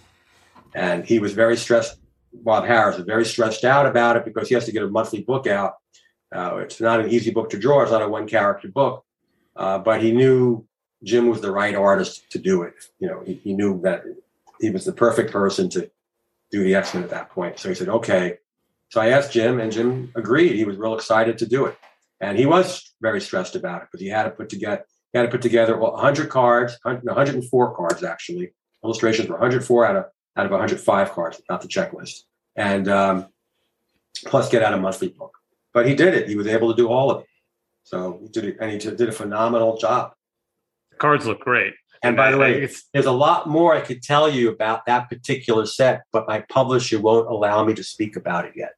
[0.73, 1.97] And he was very stressed.
[2.33, 5.21] Bob Harras was very stressed out about it because he has to get a monthly
[5.21, 5.75] book out.
[6.33, 9.03] Uh, it's not an easy book to draw, it's not a one character book.
[9.55, 10.65] Uh, but he knew
[11.03, 12.73] Jim was the right artist to do it.
[12.99, 14.03] You know, he, he knew that
[14.59, 15.89] he was the perfect person to
[16.51, 17.59] do the X Men at that point.
[17.59, 18.37] So he said, okay.
[18.89, 20.55] So I asked Jim, and Jim agreed.
[20.55, 21.77] He was real excited to do it.
[22.21, 25.25] And he was very stressed about it because he had to put together he had
[25.25, 28.53] to put together well, 100 cards, 104 cards actually.
[28.83, 30.05] Illustrations were 104 out of
[30.37, 32.21] out of 105 cards, not the checklist,
[32.55, 33.27] and um,
[34.25, 35.35] plus get out a monthly book.
[35.73, 36.29] But he did it.
[36.29, 37.27] He was able to do all of it.
[37.83, 40.13] So he did it, and he did a phenomenal job.
[40.97, 41.73] cards look great.
[42.01, 45.09] And by the way, it's, there's a lot more I could tell you about that
[45.09, 48.71] particular set, but my publisher won't allow me to speak about it yet.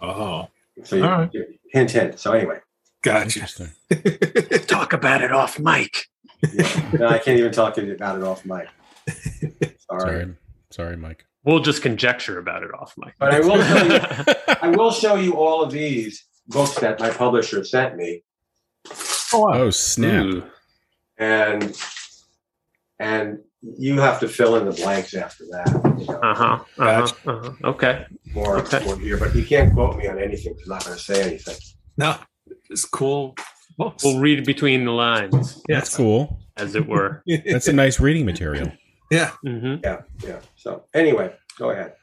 [0.00, 0.48] Oh,
[0.84, 1.30] So you, All right.
[1.34, 2.18] you- hint, hint.
[2.18, 2.60] So anyway,
[3.02, 3.40] gotcha.
[3.40, 3.70] Interesting.
[4.66, 6.06] talk about it off mic.
[6.52, 6.90] Yeah.
[6.98, 8.68] no, I can't even talk about it off mic.
[9.90, 10.00] Sorry.
[10.00, 10.34] Sorry.
[10.70, 11.26] Sorry, Mike.
[11.44, 13.14] We'll just conjecture about it off mic.
[13.18, 17.10] But I will show you I will show you all of these books that my
[17.10, 18.22] publisher sent me.
[19.34, 20.24] Oh, snap.
[20.24, 20.42] Ooh.
[21.18, 21.76] And
[22.98, 23.38] and
[23.78, 25.68] you have to fill in the blanks after that.
[25.98, 26.58] You know, Uh-huh.
[26.78, 27.12] Uh-huh.
[27.30, 27.52] Uh-huh.
[27.64, 28.06] Okay.
[28.34, 28.84] more, okay.
[28.84, 30.54] more here, but you can't quote me on anything.
[30.54, 31.56] 'cause I'm not going to say anything.
[31.96, 32.16] No,
[32.70, 33.34] it's cool.
[33.84, 34.04] Books.
[34.04, 36.38] We'll read between the lines, That's cool.
[36.56, 37.22] as it were.
[37.46, 38.72] That's a nice reading material.
[39.10, 39.30] yeah.
[39.42, 40.40] hmm Yeah, yeah.
[40.56, 41.94] So anyway, go ahead.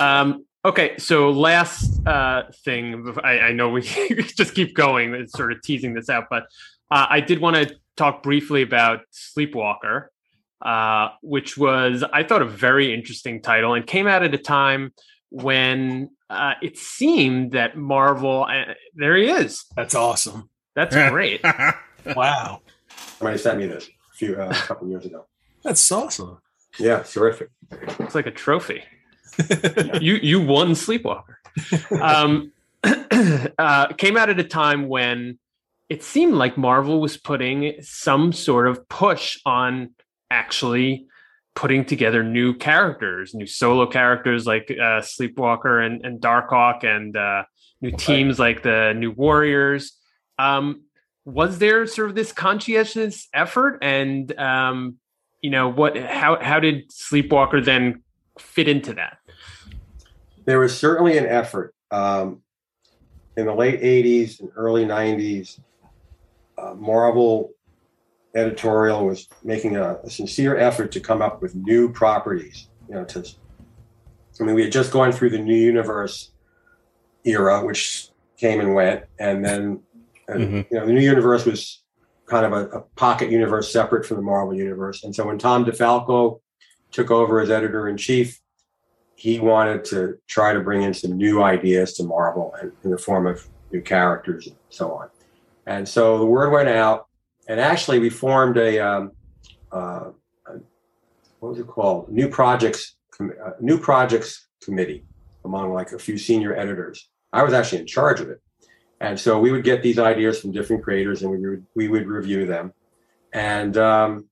[0.00, 3.82] Um, okay, so last uh, thing, I, I know we
[4.36, 6.44] just keep going, it's sort of teasing this out, but
[6.90, 10.06] uh, I did want to talk briefly about Sleepwalker,
[10.60, 14.92] uh, which was, I thought, a very interesting title and came out at a time
[15.30, 19.64] when uh, it seemed that Marvel, uh, there he is.
[19.76, 20.50] That's awesome.
[20.74, 21.42] That's great.
[22.16, 22.60] Wow.
[23.18, 25.26] Somebody sent me this a few uh, a couple years ago.
[25.62, 26.38] That's awesome.
[26.78, 27.50] Yeah, it's terrific.
[27.98, 28.82] Looks like a trophy.
[30.00, 31.36] you you won Sleepwalker.
[32.00, 32.52] Um,
[33.58, 35.38] uh, came out at a time when
[35.88, 39.90] it seemed like Marvel was putting some sort of push on
[40.30, 41.06] actually
[41.54, 47.44] putting together new characters, new solo characters like uh, Sleepwalker and, and Darkhawk, and uh,
[47.80, 49.92] new teams like the New Warriors.
[50.38, 50.82] Um,
[51.24, 54.96] was there sort of this conscientious effort, and um,
[55.40, 55.96] you know what?
[55.96, 58.02] How how did Sleepwalker then
[58.38, 59.18] fit into that?
[60.44, 62.42] There was certainly an effort um,
[63.36, 65.60] in the late '80s and early '90s.
[66.58, 67.52] Uh, Marvel
[68.34, 72.68] editorial was making a, a sincere effort to come up with new properties.
[72.88, 73.24] You know, to
[74.40, 76.30] I mean, we had just gone through the New Universe
[77.24, 79.80] era, which came and went, and then
[80.28, 80.66] uh, Mhm.
[80.70, 81.82] you know the New Universe was
[82.26, 85.04] kind of a, a pocket universe separate from the Marvel universe.
[85.04, 86.40] And so when Tom DeFalco
[86.90, 88.40] took over as editor in chief,
[89.16, 92.98] he wanted to try to bring in some new ideas to Marvel and in the
[92.98, 95.08] form of new characters and so on.
[95.66, 97.06] And so the word went out,
[97.48, 99.12] and actually we formed a, um,
[99.72, 100.10] uh,
[100.46, 100.52] a
[101.40, 102.08] what was it called?
[102.08, 105.04] New projects, com- uh, new projects committee
[105.44, 107.10] among like a few senior editors.
[107.32, 108.40] I was actually in charge of it,
[109.02, 112.06] and so we would get these ideas from different creators, and we would we would
[112.06, 112.72] review them,
[113.32, 114.28] and um,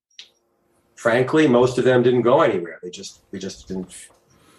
[0.95, 2.79] frankly, most of them didn't go anywhere.
[2.81, 3.93] They just they just didn't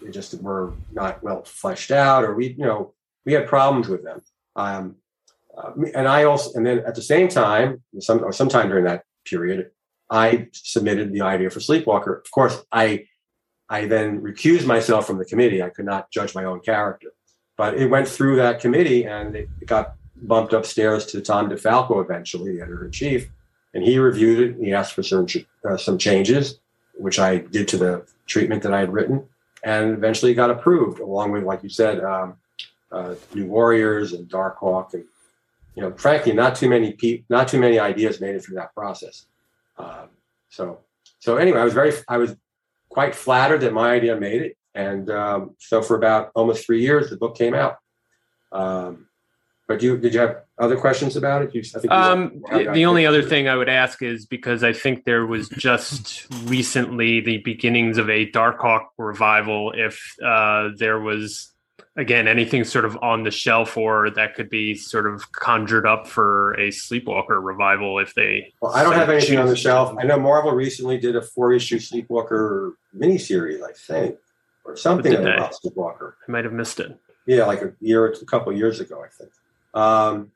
[0.04, 2.93] they just were not well fleshed out, or we you know
[3.26, 4.21] we had problems with them.
[4.58, 4.97] Um,
[5.58, 9.04] uh, and I also and then at the same time, some or sometime during that
[9.24, 9.71] period,
[10.10, 12.19] I submitted the idea for Sleepwalker.
[12.19, 13.06] Of course, I
[13.69, 15.63] I then recused myself from the committee.
[15.63, 17.13] I could not judge my own character,
[17.56, 22.55] but it went through that committee and it got bumped upstairs to Tom DeFalco eventually,
[22.55, 23.29] the editor in chief,
[23.73, 24.55] and he reviewed it.
[24.55, 25.27] And he asked for some
[25.67, 26.60] uh, some changes,
[26.95, 29.27] which I did to the treatment that I had written,
[29.63, 32.36] and eventually got approved, along with, like you said, um,
[32.91, 35.05] uh, New Warriors and Darkhawk, and
[35.75, 38.73] you know, frankly, not too many pe- not too many ideas made it through that
[38.73, 39.25] process.
[39.77, 40.10] Um,
[40.49, 40.79] so,
[41.19, 42.36] so anyway, I was very, I was
[42.89, 47.10] quite flattered that my idea made it, and um, so for about almost three years,
[47.10, 47.77] the book came out.
[48.51, 49.07] Um,
[49.71, 51.55] but you did you have other questions about it?
[51.55, 54.63] You, I think Um, I the, the only other thing I would ask is because
[54.63, 59.71] I think there was just recently the beginnings of a Darkhawk revival.
[59.73, 61.53] If uh, there was
[61.95, 66.05] again anything sort of on the shelf or that could be sort of conjured up
[66.05, 69.95] for a Sleepwalker revival, if they Well, I don't have anything on the shelf.
[69.97, 74.17] I know Marvel recently did a four-issue Sleepwalker miniseries, I think,
[74.65, 76.15] or something about Sleepwalker.
[76.28, 76.99] I might have missed it.
[77.26, 79.32] Yeah, like a year, a couple of years ago, I think.
[79.74, 80.32] Um,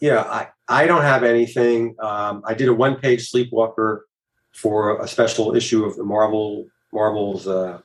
[0.00, 1.96] yeah, I, I don't have anything.
[1.98, 4.00] Um, I did a one-page Sleepwalker
[4.52, 7.80] for a special issue of the Marvel Marvel's uh,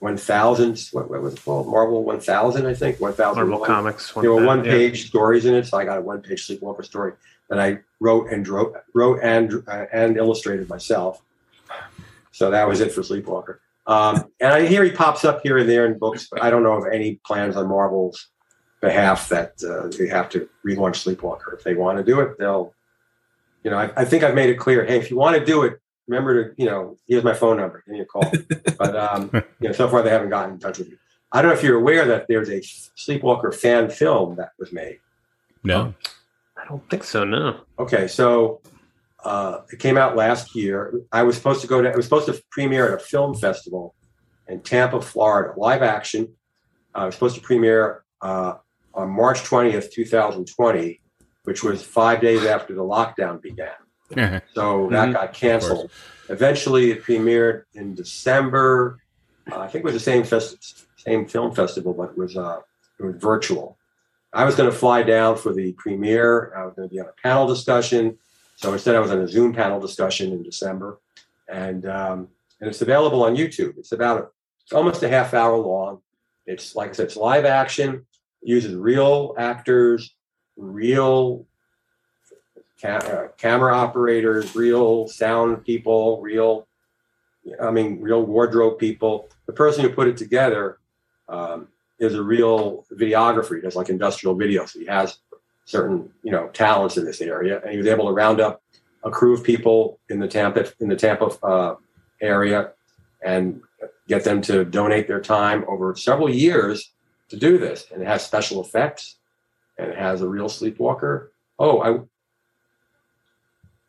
[0.00, 0.88] 1000.
[0.92, 1.68] What, what was it called?
[1.68, 3.00] Marvel 1000, I think.
[3.00, 3.48] 1000.
[3.48, 4.12] Marvel Comics.
[4.12, 7.12] There were one- one-page stories in it, so I got a one-page Sleepwalker story
[7.50, 11.22] that I wrote and wrote, wrote and uh, and illustrated myself.
[12.32, 13.60] So that was it for Sleepwalker.
[13.86, 16.62] Um, and I hear he pops up here and there in books, but I don't
[16.62, 18.28] know of any plans on Marvel's
[18.80, 21.54] behalf that uh, they have to relaunch Sleepwalker.
[21.54, 22.74] If they want to do it, they'll.
[23.64, 24.86] You know, I, I think I've made it clear.
[24.86, 27.82] Hey, if you want to do it, remember to you know here's my phone number.
[27.86, 28.24] Give me a call.
[28.78, 30.96] but um, you know, so far they haven't gotten in touch with me.
[31.32, 35.00] I don't know if you're aware that there's a Sleepwalker fan film that was made.
[35.62, 35.94] No.
[36.56, 37.24] I don't think so.
[37.24, 37.60] No.
[37.78, 38.60] Okay, so
[39.24, 41.02] uh, it came out last year.
[41.12, 41.88] I was supposed to go to.
[41.88, 43.94] It was supposed to premiere at a film festival
[44.48, 46.28] in Tampa, Florida, live action.
[46.94, 48.54] I was supposed to premiere uh,
[48.98, 51.00] on March twentieth, two thousand twenty,
[51.44, 53.70] which was five days after the lockdown began.
[54.54, 55.12] So that Mhm.
[55.12, 55.90] got canceled.
[56.28, 58.98] Eventually, it premiered in December.
[59.50, 62.60] Uh, I think it was the same fest- same film festival, but it was uh,
[62.98, 63.78] it was virtual.
[64.32, 66.52] I was going to fly down for the premiere.
[66.54, 68.18] I was going to be on a panel discussion.
[68.56, 70.98] So instead, I was on a Zoom panel discussion in December,
[71.48, 72.28] and um,
[72.60, 73.78] and it's available on YouTube.
[73.78, 74.26] It's about a,
[74.64, 76.00] it's almost a half hour long.
[76.44, 78.04] It's like I said, it's live action.
[78.42, 80.14] Uses real actors,
[80.56, 81.46] real
[82.80, 86.66] ca- uh, camera operators, real sound people, real,
[87.60, 89.28] I mean, real wardrobe people.
[89.46, 90.78] The person who put it together
[91.28, 91.68] um,
[91.98, 93.56] is a real videographer.
[93.56, 95.18] He does like industrial video, so he has
[95.64, 98.62] certain, you know, talents in this area, and he was able to round up
[99.04, 101.74] a crew of people in the Tampa in the Tampa uh,
[102.20, 102.72] area
[103.24, 103.60] and
[104.06, 106.92] get them to donate their time over several years
[107.28, 107.86] to do this.
[107.92, 109.16] And it has special effects,
[109.78, 111.32] and it has a real sleepwalker.
[111.58, 112.08] Oh,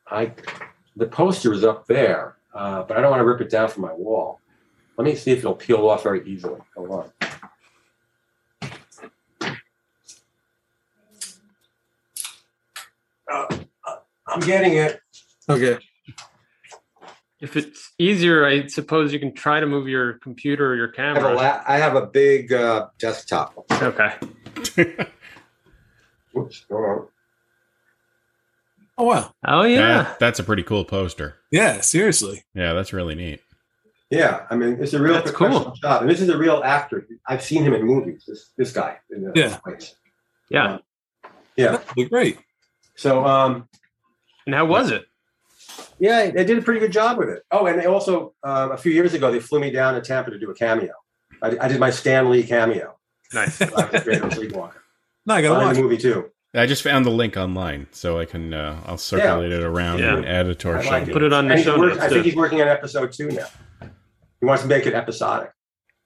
[0.10, 0.34] I I
[0.96, 3.84] the poster is up there, uh, but I don't want to rip it down from
[3.84, 4.40] my wall.
[4.98, 6.60] Let me see if it'll peel off very easily.
[6.76, 7.12] Hold on.
[13.32, 13.46] Uh,
[13.88, 13.96] uh,
[14.28, 15.00] I'm getting it.
[15.48, 15.78] Okay.
[17.42, 21.02] If it's easier, I suppose you can try to move your computer or your I
[21.02, 21.34] have a, camera.
[21.36, 23.66] la- I have a big uh, desktop.
[23.72, 24.14] Okay.
[26.38, 27.08] Oops, hold on.
[28.98, 29.34] Oh wow.
[29.48, 30.04] Oh yeah.
[30.04, 31.36] That- that's a pretty cool poster.
[31.52, 31.80] Yeah.
[31.82, 32.44] Seriously.
[32.54, 33.42] Yeah, that's really neat.
[34.12, 35.74] Yeah, I mean, it's a real That's professional cool.
[35.76, 37.08] job, and this is a real actor.
[37.28, 38.24] I've seen him in movies.
[38.28, 38.98] This this guy.
[39.12, 39.58] In the Yeah.
[39.58, 39.96] place.
[40.50, 40.80] Yeah.
[41.56, 41.74] Yeah.
[41.74, 42.40] That'd be great.
[42.96, 43.70] So, um,
[44.48, 45.06] And how was it?
[46.00, 47.44] Yeah, they did a pretty good job with it.
[47.52, 50.32] Oh, and they also um, a few years ago they flew me down to Tampa
[50.32, 50.94] to do a cameo.
[51.42, 52.98] I, I did my Stan Lee cameo.
[53.34, 53.62] Nice.
[53.62, 54.74] I was the great Sleepwalker.
[55.26, 55.78] No, I I gotta in watch.
[55.78, 56.32] movie too.
[56.56, 60.16] I just found the link online, so I can uh, I'll circulate it around Yeah.
[60.18, 60.90] and add it to our I show.
[60.90, 61.14] like it.
[61.14, 63.46] Put it on the show work- I think he's working on episode two now.
[64.40, 65.52] He wants to make it episodic.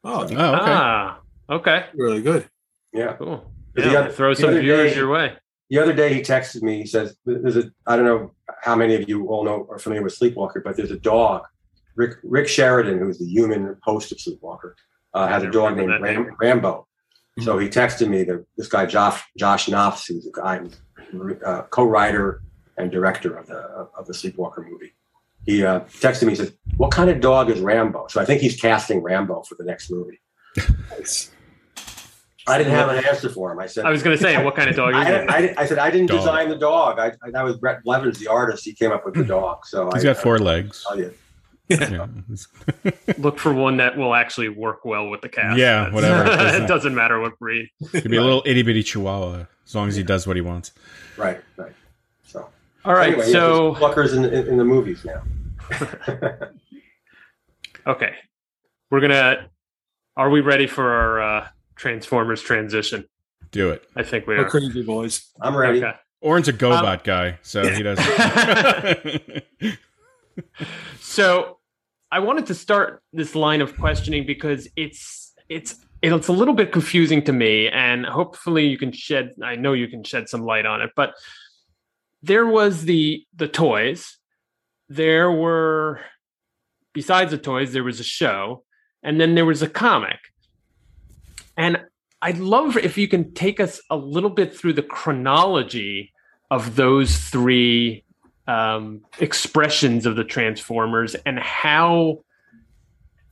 [0.04, 0.36] Oh, Oh, okay.
[0.38, 1.20] Ah.
[1.50, 1.86] Okay.
[1.96, 2.46] really good.
[2.92, 3.14] Yeah.
[3.14, 3.50] Cool.
[3.78, 5.34] Yeah, other- throw some viewers day- your way.
[5.74, 6.78] The other day he texted me.
[6.78, 10.04] He says, "There's a I don't know how many of you all know are familiar
[10.04, 11.48] with Sleepwalker, but there's a dog,
[11.96, 14.76] Rick Rick Sheridan, who's the human host of Sleepwalker,
[15.16, 16.36] uh, has a dog named that Ram- name.
[16.40, 16.86] Rambo.
[17.42, 20.62] So he texted me that this guy Josh Josh Knopf, who's a guy
[21.44, 22.44] uh, co-writer
[22.78, 24.94] and director of the of the Sleepwalker movie.
[25.48, 26.34] He uh, texted me.
[26.34, 29.56] He says, "What kind of dog is Rambo?" So I think he's casting Rambo for
[29.56, 30.22] the next movie.
[32.48, 33.60] I didn't have an answer for him.
[33.60, 35.30] I said, I was going to say, what kind of dog is I, it?
[35.58, 36.20] I, I said I didn't Dog.
[36.20, 37.00] design the dog.
[37.00, 38.66] I, I that was Brett Blevins, the artist.
[38.66, 39.66] He came up with the dog.
[39.66, 40.86] So He's I, got four legs.
[40.90, 41.00] I'll.
[41.00, 41.10] Yeah,
[43.18, 45.58] Look for one that will actually work well with the cast.
[45.58, 46.64] Yeah, That's- whatever.
[46.64, 47.70] it doesn't matter what breed.
[47.92, 50.72] Could be a little itty bitty chihuahua as long as he does what he wants.
[51.16, 51.72] Right, right.
[52.26, 52.50] So
[52.84, 53.14] All right.
[53.14, 55.22] anyway, so fuckers there's Pluckers in, in, in the movies now.
[57.88, 58.14] Okay.
[58.90, 59.50] We're going to.
[60.16, 63.06] Are we ready for our uh, Transformers transition?
[63.52, 63.84] Do it.
[63.96, 64.50] I think we We're are.
[64.50, 65.30] crazy boys.
[65.42, 65.84] I'm ready.
[65.84, 65.96] Okay.
[66.22, 69.44] Orin's a Um, GoBot guy, so he doesn't.
[71.00, 71.60] So
[72.12, 76.72] I wanted to start this line of questioning because it's it's it's a little bit
[76.72, 79.34] confusing to me, and hopefully you can shed.
[79.44, 81.14] I know you can shed some light on it, but
[82.24, 84.18] there was the the toys.
[84.90, 86.02] There were
[86.94, 88.64] besides the toys, there was a show,
[89.04, 90.20] and then there was a comic.
[92.24, 96.14] I'd love if you can take us a little bit through the chronology
[96.50, 98.06] of those three
[98.48, 102.24] um, expressions of the Transformers and how,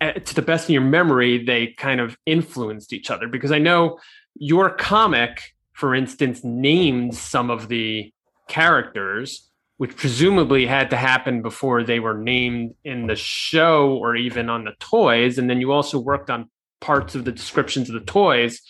[0.02, 3.30] uh, to the best of your memory, they kind of influenced each other.
[3.30, 3.98] Because I know
[4.36, 8.12] your comic, for instance, named some of the
[8.50, 14.50] characters, which presumably had to happen before they were named in the show or even
[14.50, 15.38] on the toys.
[15.38, 16.50] And then you also worked on
[16.82, 18.62] parts of the descriptions of the toys.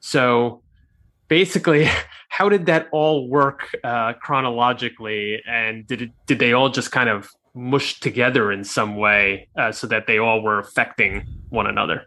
[0.00, 0.62] So
[1.28, 1.88] basically,
[2.28, 5.42] how did that all work uh, chronologically?
[5.48, 9.72] And did it, did they all just kind of mush together in some way uh,
[9.72, 12.06] so that they all were affecting one another?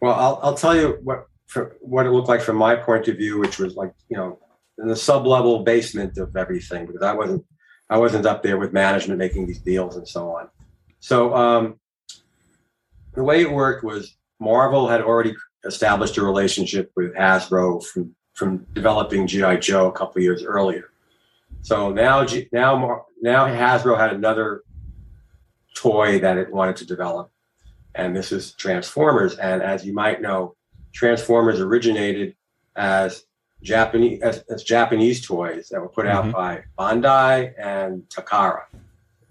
[0.00, 1.26] Well, I'll, I'll tell you what
[1.80, 4.38] what it looked like from my point of view, which was like you know
[4.78, 7.44] in the sub level basement of everything because I wasn't
[7.90, 10.48] I wasn't up there with management making these deals and so on.
[11.00, 11.80] So um,
[13.14, 15.34] the way it worked was Marvel had already
[15.64, 20.84] established a relationship with Hasbro from from developing GI Joe a couple of years earlier.
[21.62, 24.62] So now now now Hasbro had another
[25.74, 27.30] toy that it wanted to develop,
[27.94, 29.36] and this is Transformers.
[29.36, 30.54] And as you might know,
[30.94, 32.34] Transformers originated
[32.76, 33.24] as
[33.62, 36.32] Japanese as, as Japanese toys that were put out Mhm.
[36.32, 38.62] by Bandai and Takara.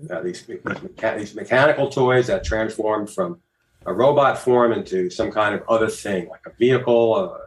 [0.09, 3.41] Uh, these, these, mecha- these mechanical toys that transformed from
[3.85, 7.39] a robot form into some kind of other thing, like a vehicle, a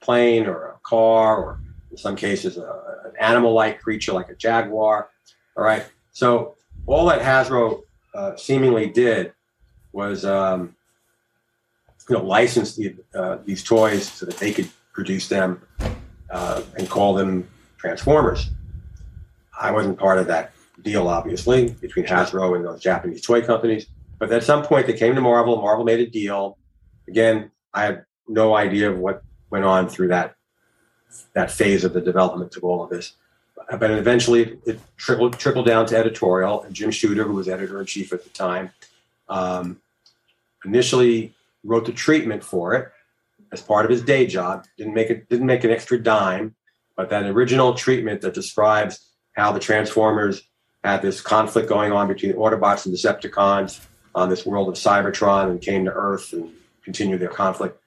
[0.00, 1.60] plane, or a car, or
[1.90, 5.10] in some cases, a, an animal-like creature like a jaguar.
[5.56, 5.84] All right.
[6.12, 6.56] So
[6.86, 7.82] all that Hasbro
[8.14, 9.32] uh, seemingly did
[9.92, 10.74] was, um,
[12.08, 15.62] you know, license the, uh, these toys so that they could produce them
[16.30, 18.50] uh, and call them Transformers.
[19.60, 20.52] I wasn't part of that
[20.82, 23.86] deal, obviously, between Hasbro and those Japanese toy companies.
[24.22, 25.60] But at some point, they came to Marvel.
[25.60, 26.56] Marvel made a deal.
[27.08, 30.36] Again, I have no idea of what went on through that
[31.32, 33.14] that phase of the development of all of this.
[33.56, 36.62] But eventually, it trickled trickled down to editorial.
[36.62, 38.70] And Jim Shooter, who was editor in chief at the time,
[39.28, 39.80] um,
[40.64, 42.92] initially wrote the treatment for it
[43.50, 44.66] as part of his day job.
[44.78, 46.54] Didn't make it didn't make an extra dime,
[46.96, 50.48] but that original treatment that describes how the Transformers
[50.84, 53.80] had this conflict going on between the Autobots and Decepticons
[54.14, 56.50] on this world of Cybertron and came to Earth and
[56.84, 57.78] continued their conflict.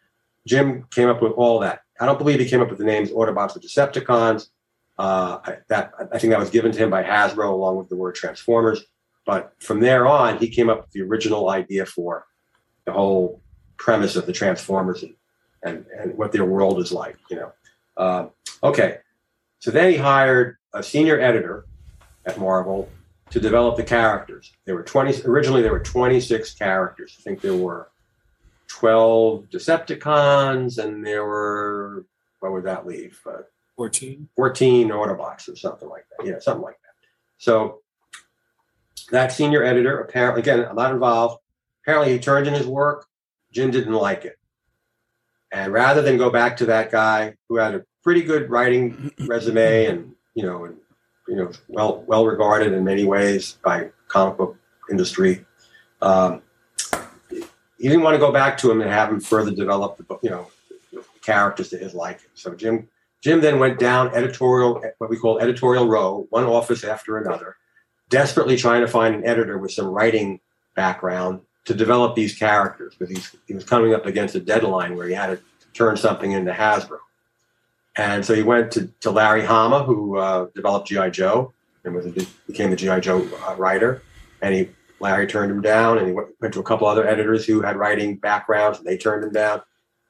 [0.47, 1.81] Jim came up with all that.
[1.99, 4.49] I don't believe he came up with the names Autobots or Decepticons.
[4.97, 7.95] Uh, I, that I think that was given to him by Hasbro along with the
[7.95, 8.85] word Transformers.
[9.25, 12.25] But from there on, he came up with the original idea for
[12.85, 13.41] the whole
[13.77, 15.15] premise of the Transformers and,
[15.63, 17.17] and, and what their world is like.
[17.29, 17.51] You know.
[17.97, 18.27] Uh,
[18.63, 18.99] okay,
[19.59, 21.65] so then he hired a senior editor
[22.25, 22.89] at Marvel
[23.35, 24.53] to develop the characters.
[24.63, 27.17] There were 20 originally there were 26 characters.
[27.19, 27.89] I think there were
[28.69, 32.05] 12 Decepticons and there were
[32.39, 33.19] what would that leave?
[33.25, 33.41] Uh,
[33.75, 34.29] 14.
[34.37, 36.25] 14 Autobots or something like that.
[36.25, 37.07] Yeah, something like that.
[37.37, 37.81] So
[39.11, 41.41] that senior editor, apparently, again, I'm not involved.
[41.83, 43.05] Apparently, he turned in his work.
[43.51, 44.39] Jim didn't like it.
[45.51, 49.87] And rather than go back to that guy who had a pretty good writing resume
[49.87, 50.77] and, you know, and,
[51.27, 54.57] you know, well, well regarded in many ways by comic book
[54.89, 55.45] industry,
[56.01, 56.41] um,
[57.31, 60.19] he didn't want to go back to him and have him further develop the, book,
[60.23, 60.47] you know,
[61.21, 62.29] characters to his liking.
[62.35, 62.87] So Jim
[63.21, 67.55] Jim then went down editorial, what we call editorial row, one office after another,
[68.09, 70.39] desperately trying to find an editor with some writing
[70.75, 75.15] background to develop these characters because he was coming up against a deadline where he
[75.15, 75.39] had to
[75.73, 76.99] turn something into Hasbro.
[77.97, 81.09] And so he went to, to Larry Hama, who uh, developed G.I.
[81.11, 81.53] Joe
[81.85, 82.11] and was a,
[82.47, 82.99] became the G.I.
[82.99, 84.01] Joe uh, writer.
[84.41, 84.69] And he
[84.99, 87.75] Larry turned him down, and he went, went to a couple other editors who had
[87.75, 89.61] writing backgrounds, and they turned him down.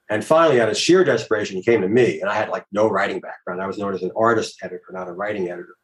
[0.10, 2.88] And finally, out of sheer desperation, he came to me, and I had like no
[2.88, 3.62] writing background.
[3.62, 5.76] I was known as an artist editor, not a writing editor.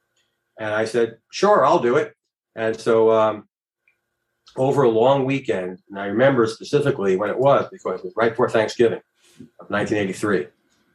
[0.60, 2.14] And I said, "Sure, I'll do it."
[2.56, 3.48] And so, um,
[4.56, 8.32] over a long weekend, and I remember specifically when it was because it was right
[8.32, 9.02] before Thanksgiving
[9.60, 10.48] of 1983.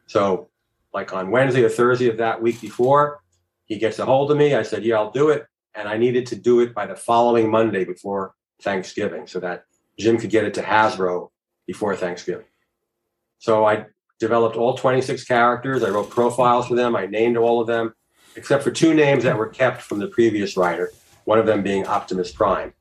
[0.06, 0.48] So,
[0.96, 3.20] like on Wednesday or Thursday of that week before,
[3.66, 4.54] he gets a hold of me.
[4.54, 7.50] I said, "Yeah, I'll do it," and I needed to do it by the following
[7.50, 9.64] Monday before Thanksgiving, so that
[9.98, 11.28] Jim could get it to Hasbro
[11.66, 12.46] before Thanksgiving.
[13.38, 13.86] So I
[14.18, 15.84] developed all 26 characters.
[15.84, 16.96] I wrote profiles for them.
[16.96, 17.92] I named all of them,
[18.34, 20.92] except for two names that were kept from the previous writer,
[21.26, 22.72] one of them being Optimus Prime.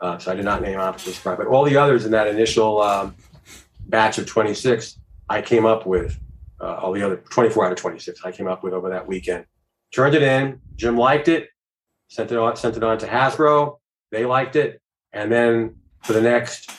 [0.00, 2.82] Uh, so I did not name Optimus Prime, but all the others in that initial
[2.82, 3.14] um,
[3.86, 4.98] batch of 26,
[5.28, 6.18] I came up with
[6.60, 8.24] uh, all the other 24 out of 26.
[8.24, 9.46] I came up with over that weekend.
[9.92, 10.60] Turned it in.
[10.76, 11.48] Jim liked it.
[12.08, 12.56] Sent it on.
[12.56, 13.78] Sent it on to Hasbro.
[14.10, 14.80] They liked it.
[15.12, 16.70] And then for the next,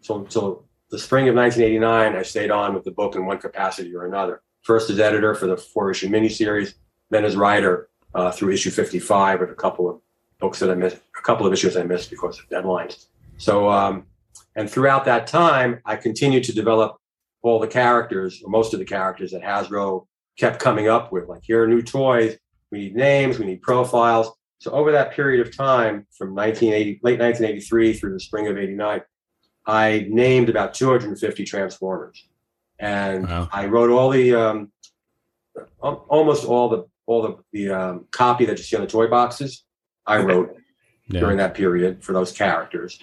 [0.00, 3.94] so so the spring of 1989, I stayed on with the book in one capacity
[3.94, 4.42] or another.
[4.62, 6.74] First as editor for the four issue miniseries,
[7.10, 10.00] then as writer uh, through issue 55 of a couple of
[10.40, 13.06] books that I missed, a couple of issues I missed because of deadlines.
[13.38, 14.06] So, um,
[14.54, 16.96] and throughout that time, I continued to develop
[17.42, 20.06] all the characters, or most of the characters that Hasbro
[20.38, 21.28] kept coming up with.
[21.28, 22.36] Like, here are new toys.
[22.70, 23.38] We need names.
[23.38, 24.32] We need profiles.
[24.58, 29.02] So over that period of time, from 1980, late 1983 through the spring of '89,
[29.66, 32.26] I named about 250 Transformers,
[32.78, 33.48] and Wow.
[33.52, 34.72] I wrote all the, um,
[35.80, 39.64] almost all the all the the um, copy that you see on the toy boxes.
[40.06, 40.56] I wrote
[41.08, 42.98] during that period for those characters,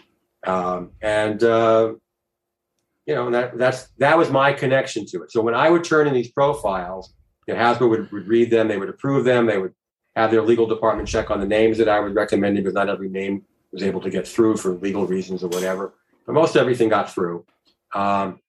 [0.46, 1.94] um, and uh,
[3.06, 5.32] you know that that's that was my connection to it.
[5.32, 7.14] So when I would turn in these profiles,
[7.48, 9.74] you know, Hasbro would, would read them, they would approve them, they would
[10.16, 13.10] have their legal department check on the names that I would recommend because not every
[13.10, 15.94] name was able to get through for legal reasons or whatever.
[16.26, 17.46] But most everything got through,
[17.94, 18.40] um,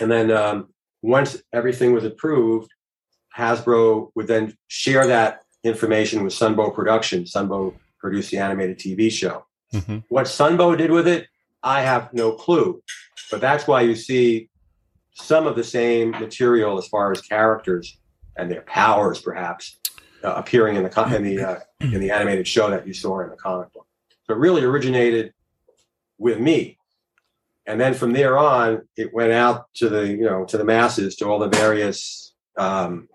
[0.00, 0.68] and then um,
[1.02, 2.72] once everything was approved,
[3.36, 7.32] Hasbro would then share that information with Sunbow Productions.
[7.32, 9.44] Sunbow produced the animated TV show.
[9.72, 10.02] Mhm.
[10.08, 11.28] What Sunbow did with it,
[11.62, 12.82] I have no clue.
[13.30, 14.48] But that's why you see
[15.14, 17.98] some of the same material as far as characters
[18.36, 19.78] and their powers, perhaps,
[20.24, 23.30] uh, appearing in the in the uh, in the animated show that you saw in
[23.30, 23.86] the comic book.
[24.24, 25.32] So it really originated
[26.18, 26.78] with me,
[27.66, 31.16] and then from there on, it went out to the you know to the masses,
[31.16, 33.08] to all the various um,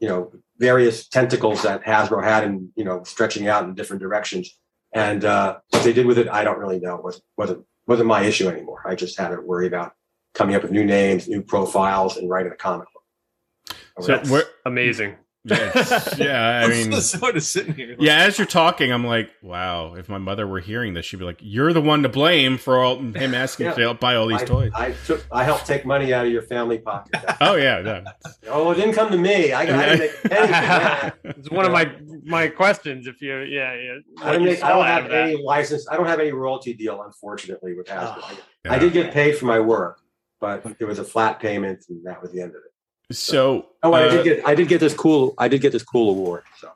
[0.00, 4.58] you know various tentacles that Hasbro had, and you know stretching out in different directions.
[4.92, 6.96] And uh, what they did with it, I don't really know.
[6.96, 8.82] It wasn't wasn't wasn't my issue anymore.
[8.86, 9.92] I just had to worry about
[10.34, 13.76] coming up with new names, new profiles, and writing a comic book.
[14.00, 15.16] So So where, amazing.
[15.44, 17.96] Yes, yeah, I mean, sort of sitting here.
[17.98, 18.18] yeah.
[18.24, 19.94] As you're talking, I'm like, wow.
[19.94, 22.78] If my mother were hearing this, she'd be like, "You're the one to blame for
[22.82, 23.74] all him asking Yeah.
[23.74, 26.42] to buy all these I, toys." I took I helped take money out of your
[26.42, 27.14] family pocket.
[27.40, 28.04] oh yeah, yeah.
[28.48, 29.52] oh, it didn't come to me.
[29.52, 31.14] I, I didn't make a penny from that.
[31.24, 31.90] it's one of my
[32.24, 33.06] my questions.
[33.06, 33.92] If you, yeah, yeah.
[34.20, 35.28] I, what didn't you make, I don't have of that.
[35.28, 35.86] any license.
[35.90, 38.22] I don't have any royalty deal, unfortunately, with Hasbro.
[38.24, 38.32] I,
[38.66, 38.72] Yeah.
[38.74, 40.00] I did get paid for my work,
[40.40, 42.69] but it was a flat payment, and that was the end of it.
[43.10, 45.82] So, Oh, I uh, did get I did get this cool I did get this
[45.82, 46.44] cool award.
[46.58, 46.70] So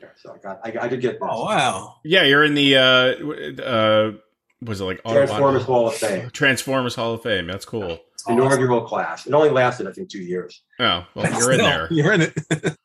[0.00, 1.22] yeah, so I got I, I did get this.
[1.22, 1.96] Oh wow.
[2.04, 4.12] yeah, you're in the uh, uh,
[4.60, 7.46] was it like Autobot- Transformers Hall of Fame, Transformers Hall of Fame.
[7.46, 7.98] That's cool.
[8.28, 9.26] inaugural class.
[9.26, 10.62] It only lasted I think two years.
[10.78, 11.88] Oh, well, you're in No, there.
[11.90, 12.38] You're in it.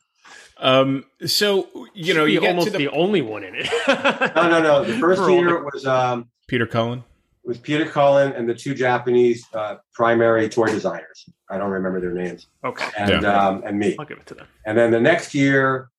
[0.60, 3.70] Um, so you know, you be get almost the, the, only one in it.
[4.36, 4.84] No, no, no.
[4.84, 7.04] The first year it was um Peter Cullen.
[7.48, 11.30] It was Peter Cullen and the two Japanese uh, primary toy designers.
[11.50, 13.96] I don't remember their names, okay, and um, and me.
[13.98, 14.48] I'll give it to them.
[14.66, 15.90] And then the next year,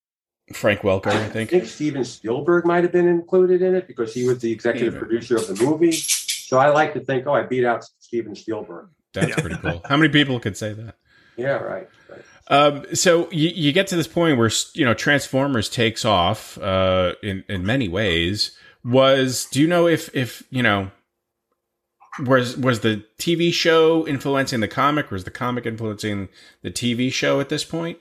[0.53, 1.49] Frank Welker, I I think.
[1.49, 5.09] think Steven Spielberg might have been included in it because he was the executive Steven.
[5.09, 5.93] producer of the movie.
[5.93, 8.89] So I like to think, oh, I beat out Steven Spielberg.
[9.15, 9.81] That's pretty cool.
[9.89, 10.97] How many people could say that?
[11.39, 11.89] Yeah, right.
[12.11, 12.23] right.
[12.49, 17.15] Um, so you, you get to this point where you know Transformers takes off uh,
[17.23, 18.55] in in many ways.
[18.85, 20.91] Was do you know if if you know
[22.25, 25.11] was was the TV show influencing the comic?
[25.11, 26.29] or Was the comic influencing
[26.63, 27.99] the TV show at this point?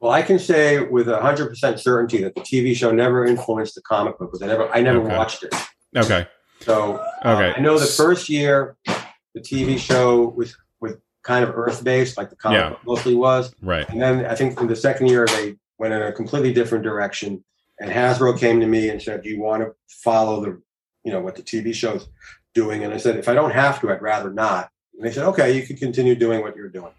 [0.00, 3.82] Well, I can say with hundred percent certainty that the TV show never influenced the
[3.82, 5.16] comic book because I never, I never Okay.
[5.16, 5.54] watched it.
[5.96, 6.26] Okay,
[6.60, 7.52] So uh, Okay.
[7.56, 8.76] I know the first year
[9.34, 12.68] the TV show was was kind of Earth based, like the comic Yeah.
[12.70, 13.88] book mostly was, right.
[13.90, 17.44] and then I think in the second year they went in a completely different direction.
[17.78, 20.60] And Hasbro came to me and said, "Do you want to follow the,
[21.04, 22.08] you know, what the TV show's
[22.54, 25.24] doing?" And I said, "If I don't have to, I'd rather not." And they said,
[25.28, 26.92] "Okay, you can continue doing what you're doing."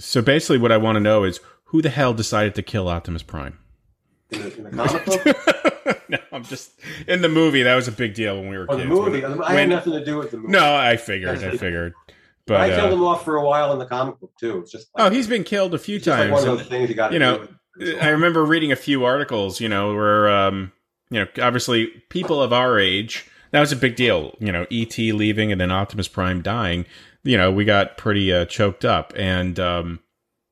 [0.00, 3.22] So basically, what I want to know is who the hell decided to kill Optimus
[3.22, 3.58] Prime?
[4.30, 6.72] In the, in the comic book, no, I'm just
[7.06, 7.62] in the movie.
[7.62, 8.88] That was a big deal when we were the kids.
[8.88, 10.52] movie, I When- had nothing to do with the movie.
[10.52, 11.42] no, I figured.
[11.42, 11.94] I figured.
[12.46, 14.58] but I killed uh, him off for a while in the comic book too.
[14.60, 16.42] It's just oh, he's been killed a few it's just like times.
[16.44, 17.48] one of those things you got you know,
[17.80, 17.98] do.
[18.00, 20.72] I remember reading a few articles, you know, where um,
[21.10, 24.34] you know, obviously people of our age, that was a big deal.
[24.40, 26.86] You know, ET leaving and then Optimus Prime dying.
[27.24, 30.00] You know, we got pretty uh, choked up, and um,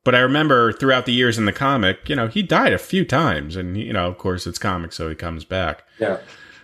[0.05, 3.05] but I remember throughout the years in the comic, you know, he died a few
[3.05, 5.84] times, and you know, of course, it's comic, so he comes back.
[5.99, 6.18] Yeah.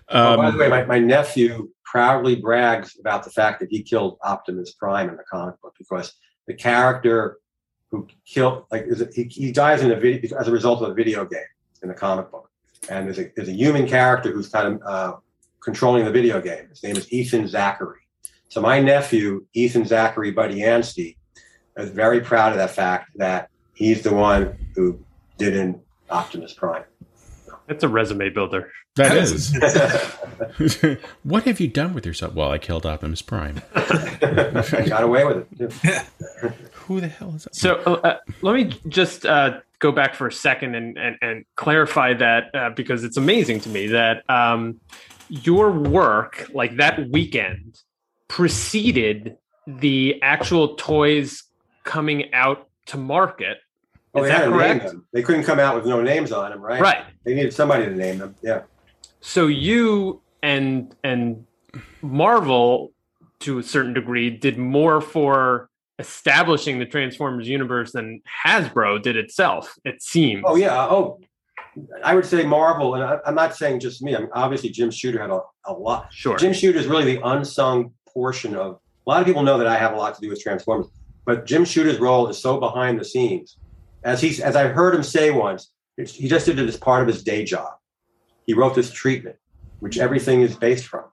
[0.08, 3.82] Oh, by Um, the way, my, my nephew proudly brags about the fact that he
[3.82, 6.12] killed Optimus Prime in the comic book because
[6.46, 7.38] the character
[7.90, 10.90] who killed, like, is it, he, he dies in a video as a result of
[10.90, 11.40] a video game
[11.82, 12.50] in the comic book,
[12.90, 15.16] and there's a there's a human character who's kind of uh,
[15.62, 16.68] controlling the video game.
[16.68, 18.00] His name is Ethan Zachary.
[18.48, 21.16] So my nephew, Ethan Zachary Budiansky,
[21.76, 25.02] is very proud of that fact that he's the one who
[25.38, 26.84] did in Optimus Prime.
[27.68, 28.70] It's a resume builder.
[28.96, 30.98] that That is.
[31.22, 32.34] what have you done with yourself?
[32.34, 33.62] Well, I killed Optimus Prime.
[33.74, 35.70] I got away with it.
[35.70, 36.50] too.
[36.72, 37.54] Who the hell is that?
[37.54, 41.44] So uh, uh, let me just uh, go back for a second and and, and
[41.56, 44.80] clarify that uh, because it's amazing to me that um,
[45.32, 47.80] your work, like that weekend,
[48.28, 51.44] preceded the actual toys
[51.84, 53.56] coming out to market.
[54.14, 54.86] Oh, Is they had that to name correct?
[54.88, 55.06] them.
[55.14, 56.82] They couldn't come out with no names on them, right?
[56.82, 57.04] Right.
[57.24, 58.34] They needed somebody to name them.
[58.42, 58.62] Yeah.
[59.20, 61.46] So you and and
[62.02, 62.92] Marvel,
[63.40, 69.74] to a certain degree, did more for establishing the Transformers universe than Hasbro did itself.
[69.86, 70.42] It seems.
[70.44, 70.78] Oh yeah.
[70.78, 71.20] Oh,
[72.04, 74.14] I would say Marvel, and I, I'm not saying just me.
[74.14, 76.12] I mean, obviously Jim Shooter had a, a lot.
[76.12, 76.36] sure.
[76.36, 78.78] Jim Shooter is really the unsung portion of.
[79.06, 80.86] A lot of people know that I have a lot to do with Transformers,
[81.24, 83.56] but Jim Shooter's role is so behind the scenes.
[84.04, 87.02] As he, as I heard him say once, it's- he just did it as part
[87.02, 87.72] of his day job.
[88.46, 89.36] He wrote this treatment,
[89.80, 91.04] which everything is based from.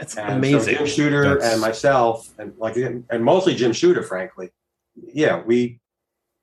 [0.00, 0.60] It's And amazing.
[0.60, 4.50] So Jim Shooter That's- and myself, and like, and mostly Jim Shooter, frankly.
[5.12, 5.80] Yeah, we.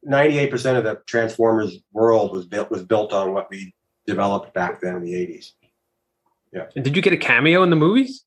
[0.04, 3.74] Ninety-eight percent of the Transformers world was built was built on what we
[4.08, 5.54] developed back then in the eighties.
[6.54, 6.66] Yeah.
[6.76, 8.24] And did you get a cameo in the movies?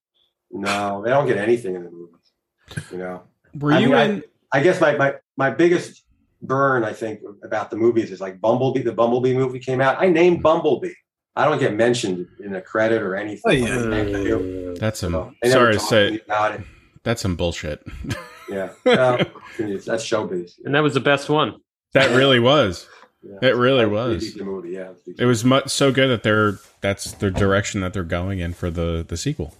[0.51, 2.91] No, they don't get anything in the movies.
[2.91, 3.23] You know,
[3.59, 4.23] Were I you mean, in?
[4.53, 6.05] I guess my, my my biggest
[6.43, 8.83] burn, I think, about the movies is like Bumblebee.
[8.83, 9.97] The Bumblebee movie came out.
[10.01, 10.93] I named Bumblebee.
[11.35, 13.43] I don't get mentioned in a credit or anything.
[13.47, 13.83] Oh, yeah.
[13.89, 14.75] Thank you.
[14.79, 15.13] That's some.
[15.13, 16.61] So, sorry to say, about it.
[17.03, 17.83] that's some bullshit.
[18.53, 20.53] Yeah, no, that's showbiz.
[20.65, 21.57] And that was the best one.
[21.95, 22.89] that really was.
[23.25, 23.51] Yeah.
[23.51, 24.37] It really That was.
[24.37, 24.95] Movie, yeah.
[25.17, 28.69] It was mu- so good that they're that's the direction that they're going in for
[28.69, 29.55] the the sequel.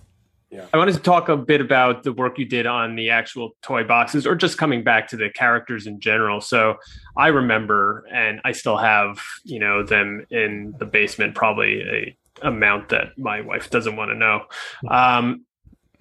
[0.51, 0.67] Yeah.
[0.75, 3.85] I wanted to talk a bit about the work you did on the actual toy
[3.85, 6.41] boxes or just coming back to the characters in general.
[6.41, 6.75] So
[7.17, 12.89] I remember and I still have, you know, them in the basement, probably a amount
[12.89, 14.43] that my wife doesn't want to know.
[14.91, 15.45] Um,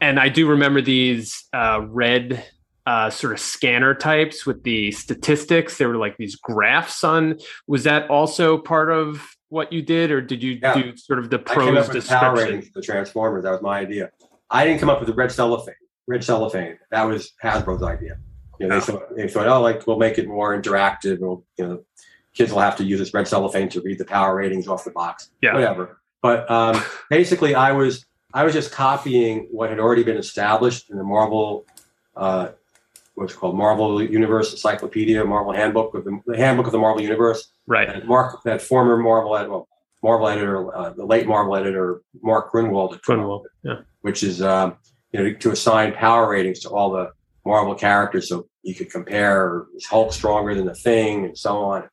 [0.02, 2.44] and I do remember these uh, red
[2.86, 5.78] uh, sort of scanner types with the statistics.
[5.78, 7.38] There were like these graphs on.
[7.68, 10.74] Was that also part of what you did, or did you Yeah.
[10.74, 12.56] do sort of the I came prose up with power description?
[12.56, 13.44] ratings for the Transformers.
[13.44, 14.12] That was my idea.
[14.50, 15.76] I didn't come up with the red cellophane.
[16.08, 16.78] Red cellophane.
[16.90, 18.18] That was Hasbro's idea.
[18.60, 21.20] You know, they thought they thought, oh, like we'll make it more interactive.
[21.20, 21.84] We'll, you know,
[22.34, 24.92] kids will have to use this red cellophane to read the power ratings off the
[24.92, 25.30] box.
[25.42, 25.54] Yeah.
[25.54, 26.02] Whatever.
[26.22, 30.98] But um, basically, I was I was just copying what had already been established in
[30.98, 31.66] the Marvel,
[32.16, 32.50] uh,
[33.16, 37.52] what's called Marvel Universe Encyclopedia, Marvel Handbook of the, the Handbook of the Marvel Universe
[37.68, 37.88] Right.
[37.88, 39.68] that Mark, that former Marvel, ed- well,
[40.04, 43.76] Marvel editor, uh, the late Marvel editor Mark Gruenwald, had come up Gruenwald, yeah.
[44.02, 44.76] which is um,
[45.12, 47.12] you know to assign power ratings to all the
[47.46, 51.90] Marvel characters, so you could compare is Hulk stronger than the Thing and so on.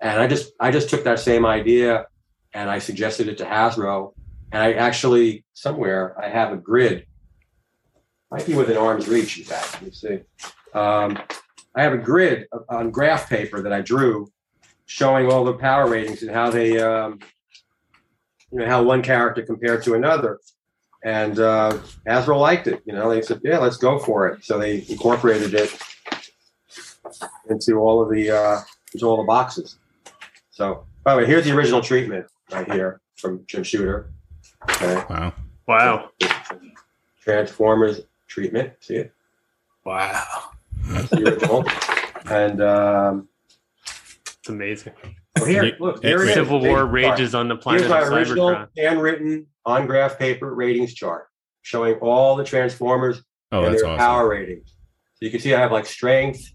[0.00, 2.06] And I just I just took that same idea
[2.54, 4.12] and I suggested it to Hasbro,
[4.50, 7.06] and I actually somewhere I have a grid,
[8.30, 9.38] might be within arm's reach.
[9.38, 10.20] In fact, let me see.
[10.74, 11.18] Um,
[11.74, 14.30] I have a grid on graph paper that I drew
[14.86, 17.18] showing all the power ratings and how they, um,
[18.50, 20.38] you know, how one character compared to another.
[21.04, 22.82] And uh, Hasbro liked it.
[22.84, 25.76] You know, they said, "Yeah, let's go for it." So they incorporated it
[27.48, 28.60] into all of the uh,
[28.94, 29.78] into all the boxes.
[30.50, 34.12] So, by the way, here's the original treatment right here from Jim Shooter.
[34.70, 35.32] Okay, Wow.
[35.66, 36.10] Wow.
[37.20, 38.74] Transformers treatment.
[38.80, 39.12] See it?
[39.84, 40.51] Wow.
[40.86, 41.64] That's the original.
[42.30, 43.28] and um,
[44.38, 44.92] It's amazing.
[45.40, 46.34] oh, here, look, here it is.
[46.34, 47.18] Civil War Big chart.
[47.18, 48.68] rages on the planet Here's my original Cybertron.
[48.76, 51.26] handwritten on graph paper ratings chart
[51.62, 53.22] showing all the Transformers
[53.52, 53.98] Oh, and that's their awesome.
[53.98, 54.70] power ratings.
[54.70, 56.50] So you can see I have like strength.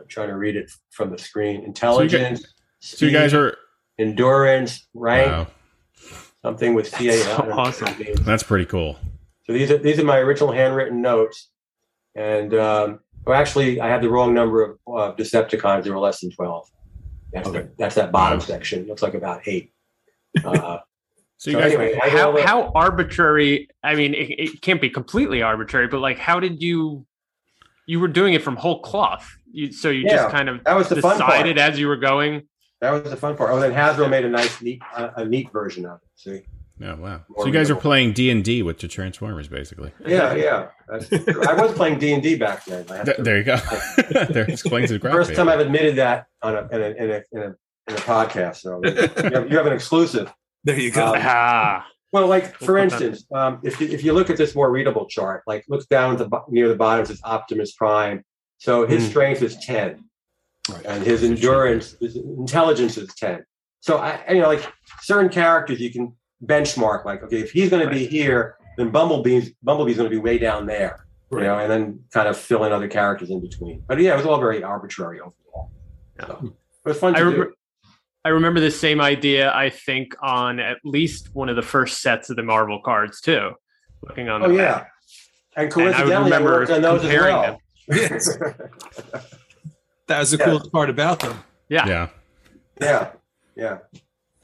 [0.00, 1.62] I'm trying to read it from the screen.
[1.62, 2.42] Intelligence.
[2.80, 3.56] So you guys speed, are
[3.98, 5.46] endurance, rank, wow.
[6.42, 7.18] something with CA.
[7.18, 7.94] So awesome.
[8.22, 8.96] That's pretty cool.
[9.44, 11.50] So these are these are my original handwritten notes,
[12.16, 15.84] and um, well, actually, I had the wrong number of uh, Decepticons.
[15.84, 16.68] There were less than twelve.
[17.32, 18.80] That's the, that's that bottom section.
[18.82, 19.72] It looks like about eight.
[20.44, 20.78] Uh,
[21.36, 23.68] So you so guys anyway, I did all How how arbitrary?
[23.82, 27.04] I mean, it, it can't be completely arbitrary, but like, how did you?
[27.86, 29.28] You were doing it from whole cloth.
[29.50, 31.32] You, so you Yeah, just kind of that was the fun part.
[31.32, 32.42] decided as you were going.
[32.80, 33.50] That was the fun part.
[33.50, 36.08] Oh, then Hasbro made a nice, neat, uh, a neat version of it.
[36.14, 36.42] See?
[36.84, 37.20] Oh wow.
[37.28, 39.92] More So you guys are playing D and D with the Transformers, basically.
[40.06, 40.68] Yeah, yeah.
[40.90, 42.84] I was playing D and D back then.
[42.86, 43.56] Th- to- there you go.
[44.30, 45.26] there explains the graphic.
[45.26, 47.54] First time I've admitted that on a in a in a, in a,
[47.88, 48.56] in a podcast.
[48.56, 50.32] So you have, you have an exclusive.
[50.64, 51.06] There you go.
[51.14, 54.28] Um, Ah, Well, like for We'll put that- instance, um, if you, if you look
[54.30, 57.20] at this more readable chart, like look down at the near the bottom, it says
[57.24, 58.24] Optimus Prime.
[58.58, 59.10] So his Hmm.
[59.10, 60.04] strength is ten,
[60.70, 60.84] Right.
[60.86, 63.44] and his endurance, his intelligence is ten.
[63.80, 64.64] So I, you know, like
[65.00, 66.14] certain characters, you can
[66.44, 67.04] benchmark.
[67.04, 70.38] Like, okay, if he's going to be here, then Bumblebee's Bumblebee's going to be way
[70.38, 71.06] down there.
[71.30, 73.82] You know, and then kind of fill in other characters in between.
[73.88, 75.70] But yeah, it was all very arbitrary overall.
[76.20, 76.52] So
[76.84, 77.44] it was fun I to remember.
[77.46, 77.54] do.
[78.24, 79.50] I remember the same idea.
[79.54, 83.52] I think on at least one of the first sets of the Marvel cards too.
[84.06, 84.42] Looking on.
[84.42, 84.90] Oh the yeah, back.
[85.56, 87.60] and And I would coincidentally, I, remember worked on those as comparing well.
[87.88, 88.38] Yes.
[90.08, 90.44] That was the Yeah.
[90.44, 91.42] coolest part about them.
[91.70, 91.86] Yeah.
[91.86, 92.08] Yeah.
[92.80, 93.10] Yeah,
[93.56, 93.78] yeah.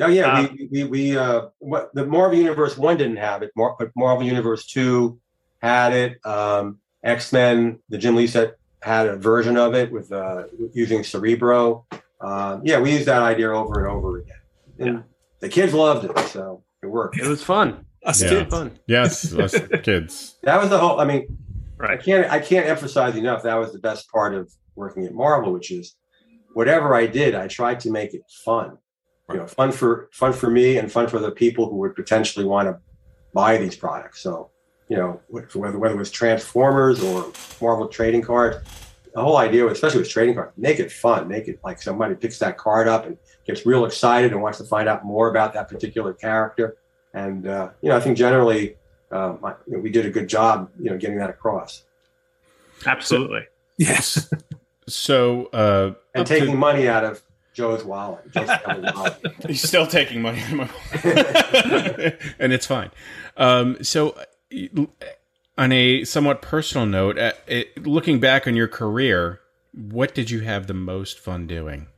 [0.00, 3.50] Oh yeah, Uh, we we we uh what the Marvel Universe one didn't have it,
[3.56, 5.18] Mar- but Marvel Universe two
[5.60, 6.24] had it.
[6.24, 11.02] Um X Men, the Jim Lee set had a version of it with uh using
[11.02, 11.84] Cerebro.
[12.20, 14.36] Um yeah, we used that idea over and over again.
[14.78, 15.02] And Yeah.
[15.40, 17.18] the kids loved it, so it worked.
[17.18, 17.84] It was fun.
[18.04, 18.28] Us Yeah.
[18.30, 18.50] kids.
[18.50, 18.78] Fun.
[18.86, 20.36] Yes, us kids.
[20.44, 21.36] That was the whole I mean,
[21.76, 21.98] right.
[21.98, 25.52] I can't I can't emphasize enough that was the best part of working at Marvel,
[25.52, 25.96] which is
[26.54, 28.78] whatever I did, I tried to make it fun.
[29.30, 32.44] You know, fun for fun for me and fun for the people who would potentially
[32.44, 32.78] want to
[33.34, 34.20] buy these products.
[34.20, 34.50] So,
[34.88, 38.56] you know, whether whether it was Transformers or Marvel trading cards,
[39.14, 42.38] the whole idea, especially with trading cards, make it fun, make it like somebody picks
[42.38, 45.68] that card up and gets real excited and wants to find out more about that
[45.68, 46.76] particular character.
[47.12, 48.76] And uh, you know, I think generally
[49.10, 51.84] um, I, you know, we did a good job, you know, getting that across
[52.86, 53.46] Absolutely.
[53.76, 54.32] Yes.
[54.90, 57.22] So, uh, and up to- taking money out of
[57.58, 58.30] Joe's wallet.
[58.30, 58.48] Joe's
[58.94, 59.16] wallet.
[59.44, 60.70] He's still taking money out of my
[61.04, 62.92] wallet, and it's fine.
[63.36, 64.84] Um, so, uh,
[65.58, 69.40] on a somewhat personal note, uh, it, looking back on your career,
[69.72, 71.88] what did you have the most fun doing?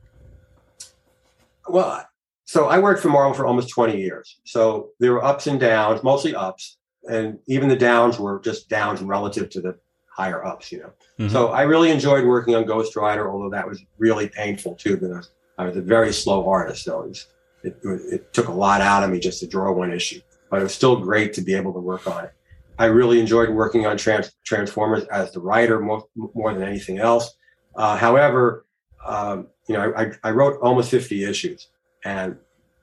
[1.69, 2.07] Well,
[2.45, 4.39] so I worked for Marvel for almost 20 years.
[4.45, 9.03] So there were ups and downs, mostly ups, and even the downs were just downs
[9.03, 9.77] relative to the
[10.11, 10.93] higher ups, you know.
[11.19, 11.29] Mhm.
[11.29, 15.29] So I really enjoyed working on Ghost Rider, although that was really painful too because
[15.57, 16.85] I was a very slow artist.
[16.85, 17.25] So it,
[17.63, 20.63] it, it took a lot out of me just to draw one issue, but it
[20.63, 22.33] was still great to be able to work on it.
[22.79, 27.35] I really enjoyed working on trans- Transformers as the writer more, more than anything else.
[27.75, 28.65] Uh, however,
[29.05, 31.67] um, you know, I, I wrote almost 50 issues,
[32.03, 32.37] and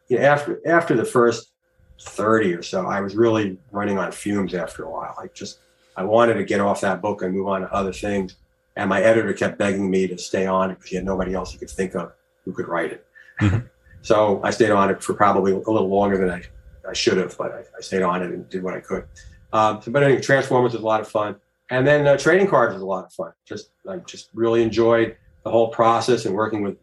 [0.09, 1.53] you know, after after the first
[2.01, 5.15] 30 or so, I was really running on fumes after a while.
[5.19, 5.59] I just
[5.97, 8.37] I wanted to get off that book and move on to other things.
[8.77, 11.59] And my editor kept begging me to stay on because he had nobody else he
[11.59, 12.13] could think of
[12.49, 13.05] who could write it.
[13.43, 13.69] Mhm.
[14.01, 16.43] so I stayed on it for probably a little longer than I,
[16.89, 19.05] I should have, but I, I stayed on it and did what I could.
[19.53, 21.37] Um, so, but anyway, Transformers was a lot of fun.
[21.71, 23.33] And then uh, trading cards was a lot of fun.
[23.45, 26.77] Just I just really enjoyed the whole process and working with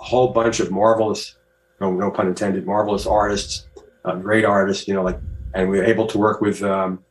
[0.00, 1.36] a whole bunch of marvelous,
[1.80, 3.66] no, no pun intended, marvelous artists,
[4.04, 4.86] uh, great artists.
[4.86, 5.18] You know, like,
[5.54, 7.02] and we were able to work with um,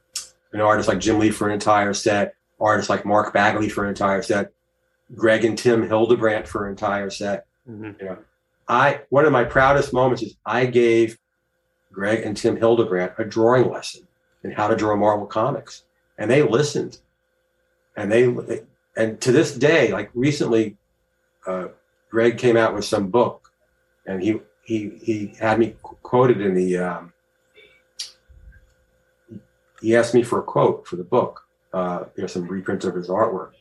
[0.53, 3.89] an artist like Jim Lee for an entire set, artists like Mark Bagley for an
[3.89, 4.53] entire set,
[5.13, 7.45] Greg and Tim Hildebrandt for an entire set.
[7.69, 7.99] Mhm.
[7.99, 8.17] You know,
[8.67, 11.17] I one of my proudest moments is I gave
[11.91, 14.07] Greg and Tim Hildebrandt a drawing lesson
[14.43, 15.83] in how to draw Marvel comics,
[16.17, 16.99] and they listened,
[17.95, 18.63] and they
[18.95, 20.77] and to this day, like recently,
[21.45, 21.67] uh,
[22.09, 23.51] Greg came out with some book,
[24.05, 26.77] and he he he had me qu- quoted in the.
[26.77, 27.13] Um,
[29.81, 31.41] he asked me for a quote for the book,
[31.73, 33.51] uh, you know, some reprints of his artwork.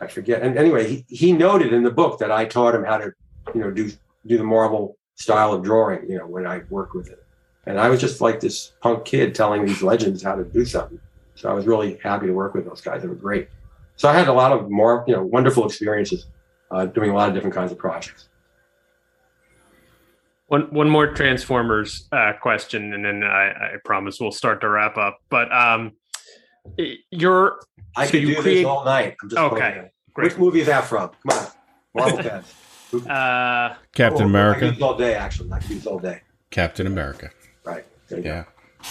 [0.00, 0.42] I forget.
[0.42, 3.12] And anyway, he, he noted in the book that I taught him how to,
[3.54, 3.90] you know, do
[4.26, 7.22] do the Marvel style of drawing, you know, when I work with it.
[7.66, 10.98] And I was just like this punk kid telling these legends how to do something.
[11.34, 13.02] So I was really happy to work with those guys.
[13.02, 13.48] They were great.
[13.96, 16.26] So I had a lot of more, you know, wonderful experiences
[16.70, 18.28] uh, doing a lot of different kinds of projects.
[20.48, 24.98] One one more Transformers uh, question, and then I, I promise we'll start to wrap
[24.98, 25.18] up.
[25.30, 25.92] But um,
[27.10, 27.60] you're
[27.96, 29.16] I So could you do create- this all night.
[29.22, 29.92] I'm just Okay, pointing at it.
[30.12, 30.24] great.
[30.32, 31.10] Which movie is that from?
[31.28, 31.46] Come on,
[31.94, 32.54] Marvel Cats.
[33.08, 34.70] Uh, Captain Oh, America.
[34.72, 35.14] could all day.
[35.14, 36.20] Actually, I could do this all day.
[36.50, 37.30] Captain America.
[37.64, 37.84] Right.
[38.08, 38.44] There you Yeah.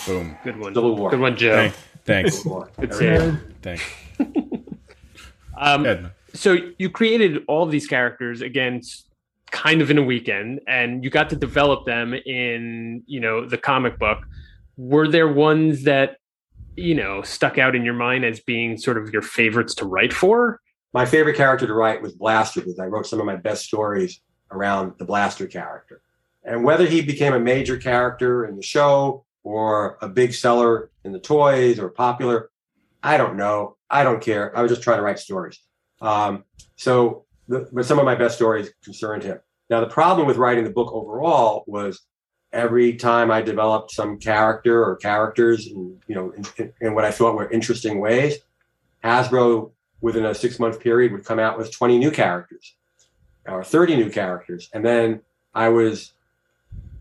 [0.08, 0.38] Boom.
[0.44, 0.74] good one.
[0.74, 0.82] go.
[0.82, 1.10] Civil War.
[1.12, 1.56] Good one, Joe.
[1.56, 1.74] Thank-
[2.06, 2.38] Thanks.
[2.38, 2.70] Civil War.
[2.80, 3.40] Good There save.
[3.62, 3.84] Thanks.
[5.56, 6.12] Um, Ed.
[6.34, 8.82] so you created all of these characters again
[9.52, 13.58] kind of in a weekend and you got to develop them in you know the
[13.58, 14.26] comic book
[14.78, 16.18] were there ones that
[16.76, 20.12] you know stuck out in your mind as being sort of your favorites to write
[20.12, 20.60] for
[20.94, 24.22] My favorite character to write was Blaster because I wrote some of my best stories
[24.52, 26.02] around the Blaster character.
[26.44, 31.12] And whether he became a major character in the show or a big seller in
[31.12, 32.52] the toys or popular,
[33.02, 33.78] I don't know.
[33.90, 34.56] I don't care.
[34.58, 35.60] I was just trying to write stories.
[36.02, 36.44] Um,
[36.76, 39.40] so, the, but some of my best stories concerned him.
[39.70, 42.02] Now, the problem with writing the book overall was
[42.52, 47.12] every time I developed some character or characters, in, you know, in, in what I
[47.12, 48.38] thought were interesting ways,
[49.04, 49.72] Hasbro
[50.04, 52.76] within a six month period would come out with 20 new characters
[53.48, 54.70] or 30 new characters.
[54.74, 55.22] And then
[55.56, 56.14] I was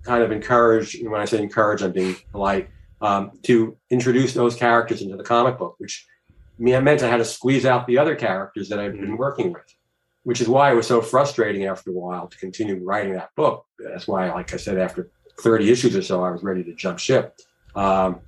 [0.05, 5.03] kind of encouraged, when I say encouraged, I'm being polite, um, to introduce those characters
[5.03, 6.07] into the comic book, which
[6.59, 9.75] me- meant I had to squeeze out the other characters that I've been working with,
[10.23, 13.67] which is why it was so frustrating after a while to continue writing that book.
[13.81, 17.01] That's why, like I said, after 30 issues or so, I was ready to jump
[17.01, 17.37] ship.
[17.75, 18.21] Um,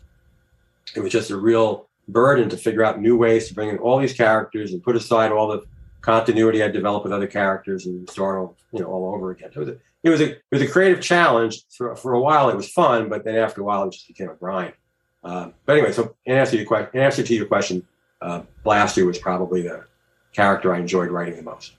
[0.96, 3.98] it was just a real burden to figure out new ways to bring in all
[3.98, 5.62] these characters and put aside all the
[6.00, 9.50] continuity I developed with other characters and start all, you know all over again.
[9.54, 12.50] It was a, it was a it was a creative challenge for, for a while.
[12.50, 14.74] It was fun, but then after a while, it just became a grind.
[15.22, 17.86] Um, but anyway, so in answer to your question, in answer to your question,
[18.20, 19.84] uh, Blaster was probably the
[20.34, 21.72] character I enjoyed writing the most.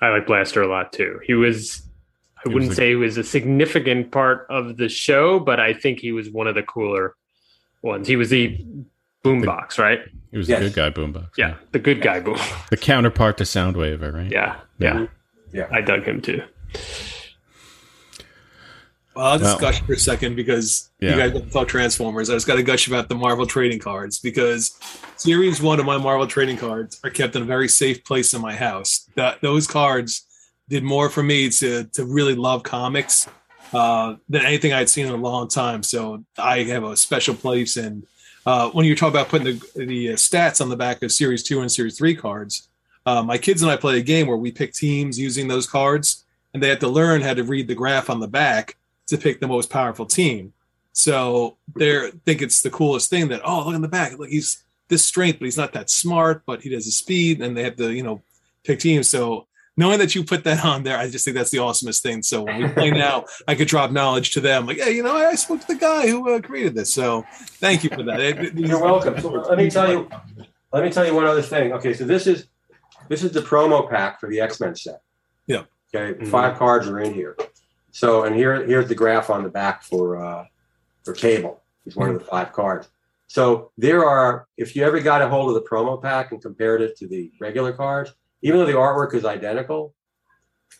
[0.00, 1.82] i like blaster a lot too he was
[2.44, 6.12] i wouldn't say he was a significant part of the show but i think he
[6.12, 7.14] was one of the cooler
[7.82, 8.64] ones he was the
[9.24, 10.00] boombox right
[10.30, 10.60] He was Yes.
[10.60, 11.30] a good guy, Boombox.
[11.36, 12.38] yeah the good guy boom
[12.70, 14.30] The counterpart to Soundwave, right?
[14.30, 15.06] yeah yeah
[15.52, 15.68] Yeah.
[15.70, 16.42] i dug him too
[19.14, 19.72] Well, I'll just Well.
[19.72, 21.10] gush for a second because Yeah.
[21.10, 22.30] you guys don't talk Transformers.
[22.30, 24.78] I just got to gush about the Marvel trading cards because
[25.16, 28.40] Series One of my Marvel trading cards are kept in a very safe place in
[28.40, 29.08] my house.
[29.16, 30.24] That those cards
[30.68, 33.26] did more for me to to really love comics
[33.72, 35.82] uh, than anything I'd seen in a long time.
[35.82, 37.76] So I have a special place.
[37.76, 38.06] And
[38.46, 41.42] uh, when you talk about putting the, the uh, stats on the back of Series
[41.42, 42.68] 2 and Series 3 cards,
[43.06, 46.24] uh, my kids and I play a game where we pick teams using those cards,
[46.52, 49.40] and they have to learn how to read the graph on the back to pick
[49.40, 50.52] the most powerful team.
[50.92, 54.18] So they think it's the coolest thing that, oh, look in the back.
[54.18, 57.56] Look, he's this strength, but he's not that smart, but he does the speed, and
[57.56, 58.22] they have to, you know,
[58.64, 59.08] pick teams.
[59.08, 59.46] So
[59.78, 62.22] knowing that you put that on there, I just think that's the awesomest thing.
[62.24, 65.14] So when we play now, I could drop knowledge to them, like, hey, you know,
[65.14, 66.92] I spoke to the guy who uh, created this.
[66.92, 68.20] So thank you for that.
[68.20, 69.14] It, You're welcome.
[69.14, 70.10] Let me tell you,
[70.72, 71.72] let me tell you one other thing.
[71.74, 72.48] Okay, so this is
[73.08, 75.00] this is the promo pack for the X Men set.
[75.46, 75.62] Yeah.
[75.94, 76.26] Okay, mm-hmm.
[76.26, 77.36] five cards are in here.
[77.92, 80.44] So and here here's the graph on the back for uh,
[81.04, 81.62] for Cable.
[81.84, 82.16] He's one mm-hmm.
[82.16, 82.88] of the five cards.
[83.28, 86.80] So there are, if you ever got a hold of the promo pack and compared
[86.80, 89.94] it to the regular cards, even though the artwork is identical,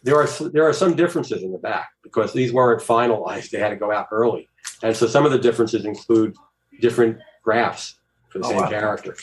[0.02, 3.70] there are there are some differences in the back because these weren't finalized; they had
[3.70, 4.48] to go out early,
[4.82, 6.36] and so some of the differences include
[6.80, 7.98] different graphs
[8.28, 8.68] for the oh, same wow.
[8.68, 9.16] character.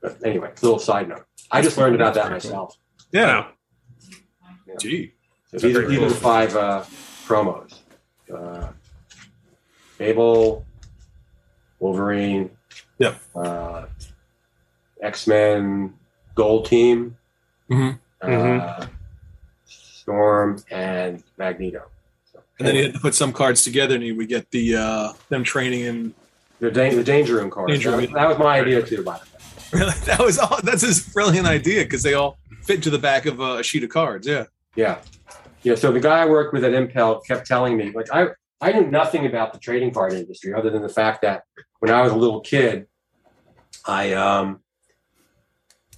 [0.00, 1.24] But anyway, little side note.
[1.50, 2.76] I just learned about that myself.
[3.12, 3.48] Yeah.
[4.66, 4.74] yeah.
[4.78, 5.12] Gee.
[5.50, 6.84] So these are, these are the five uh,
[7.26, 7.78] promos.
[8.32, 8.72] Uh,
[9.98, 10.64] Cable,
[11.78, 12.50] Wolverine,
[12.98, 13.20] Yep.
[13.34, 13.86] Uh,
[15.02, 15.94] X Men
[16.34, 17.16] Gold Team,
[17.70, 17.90] mm-hmm.
[18.20, 18.92] Uh, mm-hmm.
[19.66, 21.84] Storm, and Magneto.
[22.30, 24.76] So, and then you had to put some cards together, and you would get the
[24.76, 26.14] uh, them training in
[26.60, 27.72] the, da- the Danger Room cards.
[27.72, 29.80] Danger that, was, that was my idea too, by the way.
[29.80, 30.60] Really, that was all.
[30.62, 33.90] That's his brilliant idea because they all fit to the back of a sheet of
[33.90, 34.26] cards.
[34.26, 34.44] Yeah.
[34.76, 34.98] Yeah.
[35.62, 35.74] Yeah.
[35.74, 38.28] So the guy I worked with at Impel kept telling me, like, I
[38.60, 41.44] I knew nothing about the trading card industry other than the fact that
[41.80, 42.86] when I was a little kid,
[43.86, 44.60] I um,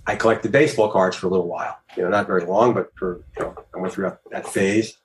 [0.06, 1.78] I collected baseball cards for a little while.
[1.96, 4.98] You know, not very long, but for you know, I went through that phase.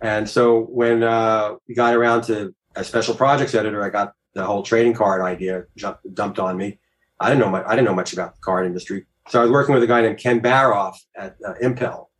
[0.00, 4.44] And so when uh, we got around to a special projects editor, I got the
[4.44, 6.78] whole trading card idea jumped, dumped on me.
[7.18, 7.64] I didn't know much.
[7.66, 9.06] I didn't know much about the card industry.
[9.28, 12.10] So I was working with a guy named Ken Baroff at uh, Impel,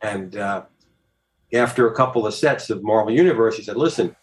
[0.00, 0.64] and uh,
[1.54, 4.14] after a couple of sets of Marvel Universe, he said, "Listen,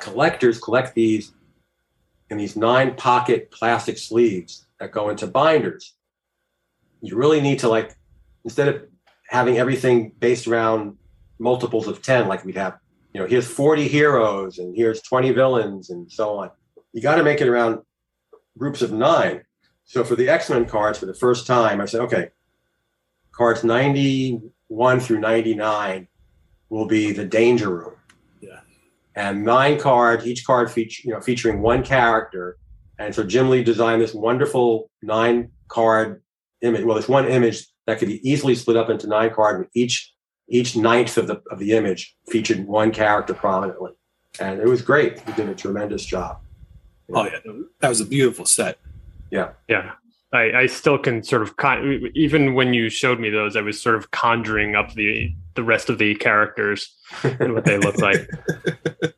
[0.00, 1.32] collectors collect these
[2.28, 5.94] in these nine pocket plastic sleeves that go into binders.
[7.02, 7.94] You really need to like
[8.44, 8.82] instead of
[9.28, 10.96] having everything based around
[11.38, 12.78] multiples of 10 like we'd have
[13.14, 16.50] you know here's 40 heroes and here's 20 villains and so on
[16.92, 17.80] you got to make it around
[18.58, 19.42] groups of nine
[19.84, 22.28] so for the x-men cards for the first time i said okay
[23.32, 26.08] cards 91 through 99
[26.68, 27.94] will be the danger room
[28.40, 28.60] Yeah.
[29.14, 32.58] and nine cards, each card feature, you know, featuring one character.
[32.98, 36.22] And so Jim Lee designed this wonderful nine card
[36.62, 36.84] image.
[36.84, 39.68] Well, this one image that could be easily split up into nine cards.
[39.74, 40.12] Each
[40.48, 43.92] each ninth of the of the image featured one character prominently,
[44.40, 45.20] and it was great.
[45.20, 46.40] He did a tremendous job.
[47.12, 47.38] Oh yeah,
[47.80, 48.78] that was a beautiful set.
[49.30, 49.92] Yeah, yeah.
[50.32, 53.80] I, I still can sort of con- even when you showed me those, I was
[53.80, 58.30] sort of conjuring up the the rest of the characters and what they look like.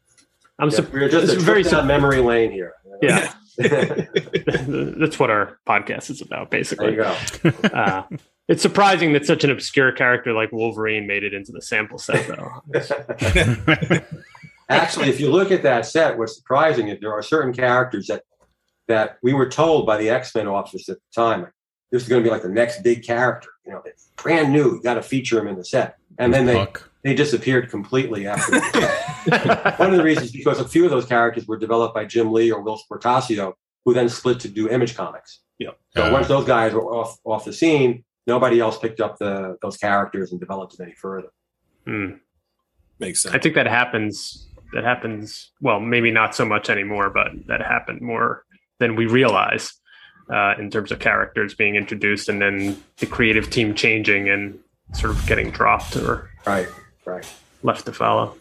[0.58, 2.74] I'm yeah, we're just a very down memory lane here.
[3.02, 6.96] Yeah, that's what our podcast is about, basically.
[6.96, 7.68] There you go.
[7.72, 8.02] Uh,
[8.48, 12.26] it's surprising that such an obscure character like Wolverine made it into the sample set,
[12.26, 12.50] though.
[14.68, 18.24] Actually, if you look at that set, what's surprising is there are certain characters that
[18.88, 21.46] that we were told by the X Men office at the time
[21.92, 23.50] this is going to be like the next big character.
[23.64, 23.82] You know,
[24.16, 24.74] brand new.
[24.74, 26.66] You got to feature him in the set, and then they
[27.04, 28.52] they disappeared completely after.
[29.76, 32.50] One of the reasons because a few of those characters were developed by Jim Lee
[32.50, 35.40] or Whilce Portacio, who then split to do Image Comics.
[35.58, 35.70] Yeah.
[35.96, 39.56] So uh, once those guys were off off the scene, nobody else picked up the
[39.62, 41.28] those characters and developed them any further.
[41.86, 42.10] Hmm.
[42.98, 43.34] Makes sense.
[43.34, 44.48] I think that happens.
[44.72, 45.50] That happens.
[45.60, 48.44] Well, maybe not so much anymore, but that happened more
[48.78, 49.74] than we realize
[50.32, 54.58] uh, in terms of characters being introduced and then the creative team changing and
[54.92, 56.68] sort of getting dropped or right,
[57.04, 57.26] right,
[57.62, 58.36] left to follow.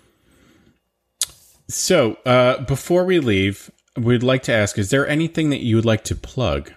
[1.68, 5.86] So, uh, before we leave, we'd like to ask: Is there anything that you would
[5.86, 6.72] like to plug?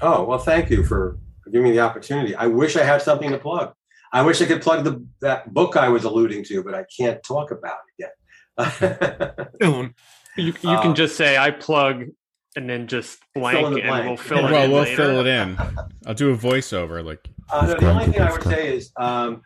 [0.00, 2.34] Oh well, thank you for, for giving me the opportunity.
[2.34, 3.72] I wish I had something to plug.
[4.12, 7.22] I wish I could plug the that book I was alluding to, but I can't
[7.22, 8.10] talk about it
[8.58, 9.48] yet.
[9.60, 9.92] you
[10.36, 12.06] you can uh, just say I plug
[12.54, 14.06] and then just blank, and blank.
[14.06, 14.52] we'll fill it in.
[14.52, 14.70] well, in.
[14.70, 14.96] we'll later.
[14.96, 15.58] fill it in.
[16.06, 17.04] I'll do a voiceover.
[17.04, 19.42] Like uh, no, the only thing I would say is um,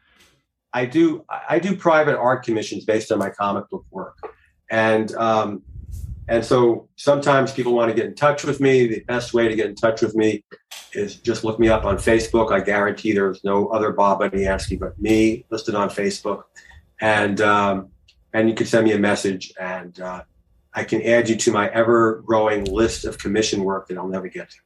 [0.76, 4.18] I do I do private art commissions based on my comic book work,
[4.70, 5.62] and um,
[6.28, 8.86] and so sometimes people want to get in touch with me.
[8.86, 10.44] The best way to get in touch with me
[10.92, 12.52] is just look me up on Facebook.
[12.52, 16.42] I guarantee there's no other Bob Budiansky but me listed on Facebook,
[17.00, 17.88] and um,
[18.34, 20.24] and you can send me a message, and uh,
[20.74, 24.28] I can add you to my ever growing list of commission work that I'll never
[24.28, 24.56] get to.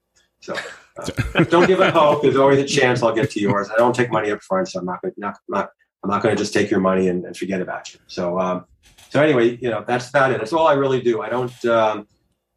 [0.41, 0.57] So
[0.97, 2.23] uh, don't give up hope.
[2.23, 3.71] There's always a chance I'll get to yours.
[3.71, 5.71] I don't take money up front, so I'm not not, not
[6.03, 8.01] I'm not going to just take your money and, and forget about you.
[8.07, 8.65] So um,
[9.11, 10.39] so anyway, you know that's about it.
[10.39, 11.23] That's all I really do.
[11.23, 11.65] I don't.
[11.65, 12.07] Um,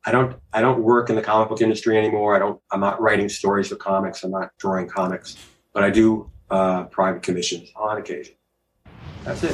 [0.05, 2.35] I don't I don't work in the comic book industry anymore.
[2.35, 4.23] I don't I'm not writing stories for comics.
[4.23, 5.37] I'm not drawing comics,
[5.73, 8.35] but I do uh, private commissions on occasion.
[9.23, 9.53] That's it.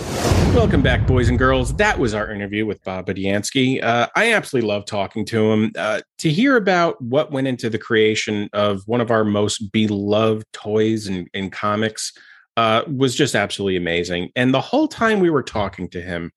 [0.55, 1.75] Welcome back, boys and girls.
[1.75, 3.83] That was our interview with Bob Budiansky.
[3.83, 5.71] Uh, I absolutely love talking to him.
[5.77, 10.45] Uh, to hear about what went into the creation of one of our most beloved
[10.51, 12.11] toys and, in comics
[12.59, 14.31] uh, was just absolutely amazing.
[14.35, 16.33] And the whole time we were talking to him,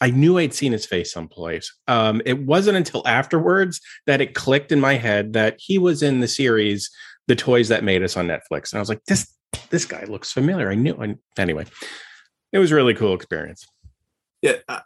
[0.00, 1.70] I knew I'd seen his face someplace.
[1.86, 6.20] Um, it wasn't until afterwards that it clicked in my head that he was in
[6.20, 6.90] the series
[7.26, 9.30] "The Toys That Made Us" on Netflix, and I was like, "This
[9.68, 10.96] this guy looks familiar." I knew.
[10.98, 11.66] I, anyway,
[12.52, 13.66] it was a really cool experience.
[14.40, 14.80] Yeah, uh,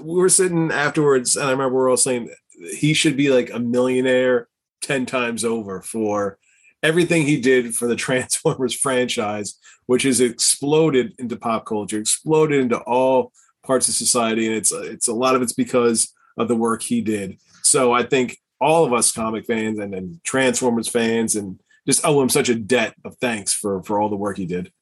[0.00, 2.30] we were sitting afterwards, and I remember we are all saying
[2.78, 4.48] he should be like a millionaire
[4.80, 6.38] ten times over for
[6.82, 12.78] everything he did for the Transformers franchise, which has exploded into pop culture, exploded into
[12.78, 13.32] all
[13.64, 17.00] parts of society, and it's it's a lot of it's because of the work he
[17.00, 17.38] did.
[17.62, 22.22] So I think all of us comic fans and then Transformers fans and just owe
[22.22, 24.72] him such a debt of thanks for for all the work he did.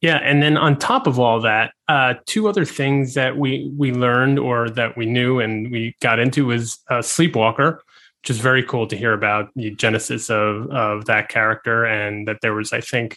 [0.00, 3.92] Yeah, and then on top of all that, uh, two other things that we we
[3.92, 7.80] learned or that we knew and we got into was uh, Sleepwalker,
[8.28, 12.52] is very cool to hear about the genesis of of that character and that there
[12.52, 13.16] was, I think,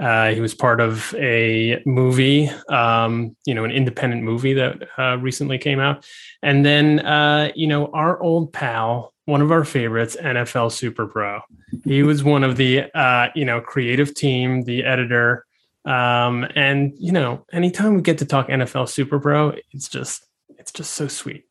[0.00, 5.16] uh, he was part of a movie, um, you know, an independent movie that uh,
[5.18, 6.04] recently came out.
[6.42, 11.40] And then, uh, you know, our old pal, one of our favorites, NFL Super Pro.
[11.84, 15.46] He was one of the, uh, you know, creative team, the editor.
[15.84, 20.26] Um, and, you know, anytime we get to talk NFL Super Pro, it's just,
[20.58, 21.44] it's just so sweet.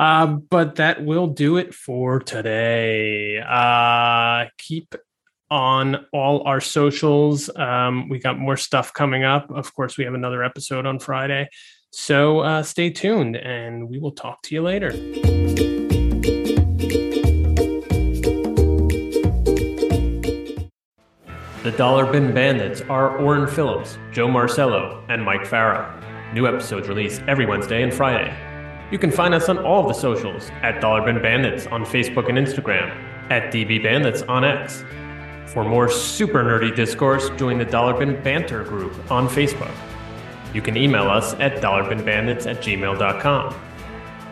[0.00, 3.38] Uh, but that will do it for today.
[3.38, 4.94] Uh, keep
[5.50, 7.54] on all our socials.
[7.54, 9.50] Um, we got more stuff coming up.
[9.50, 11.50] Of course, we have another episode on Friday.
[11.90, 14.92] So uh, stay tuned and we will talk to you later.
[21.62, 25.92] The Dollar Bin Bandits are Orrin Phillips, Joe Marcello, and Mike Farah.
[26.32, 28.34] New episodes released every Wednesday and Friday.
[28.90, 32.28] You can find us on all of the socials at Dollar Bin Bandits on Facebook
[32.28, 32.90] and Instagram,
[33.30, 34.84] at DB Bandits on X,
[35.52, 39.74] for more super nerdy discourse, join the Dollar Bin Banter group on Facebook.
[40.54, 43.54] You can email us at dollarbinbandits at gmail.com.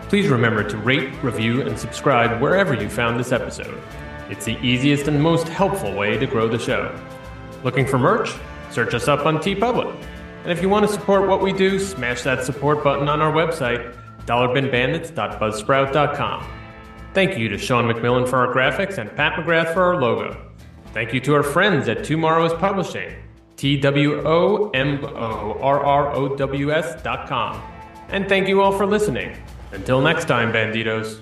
[0.08, 3.82] Please remember to rate, review, and subscribe wherever you found this episode.
[4.30, 6.96] It's the easiest and most helpful way to grow the show.
[7.64, 8.32] Looking for merch?
[8.70, 10.00] Search us up on TeePublic.
[10.44, 13.32] And if you want to support what we do, smash that support button on our
[13.32, 13.92] website,
[14.28, 16.46] dollarbinbandits.buzzsprout.com.
[17.14, 20.36] Thank you to Sean McMillan for our graphics and Pat McGrath for our logo.
[20.92, 23.14] Thank you to our friends at Twomorrows Publishing,
[23.56, 27.62] T W O M O R R O W S dot com.
[28.08, 29.36] And thank you all for listening.
[29.72, 31.20] Until next time, Banditos.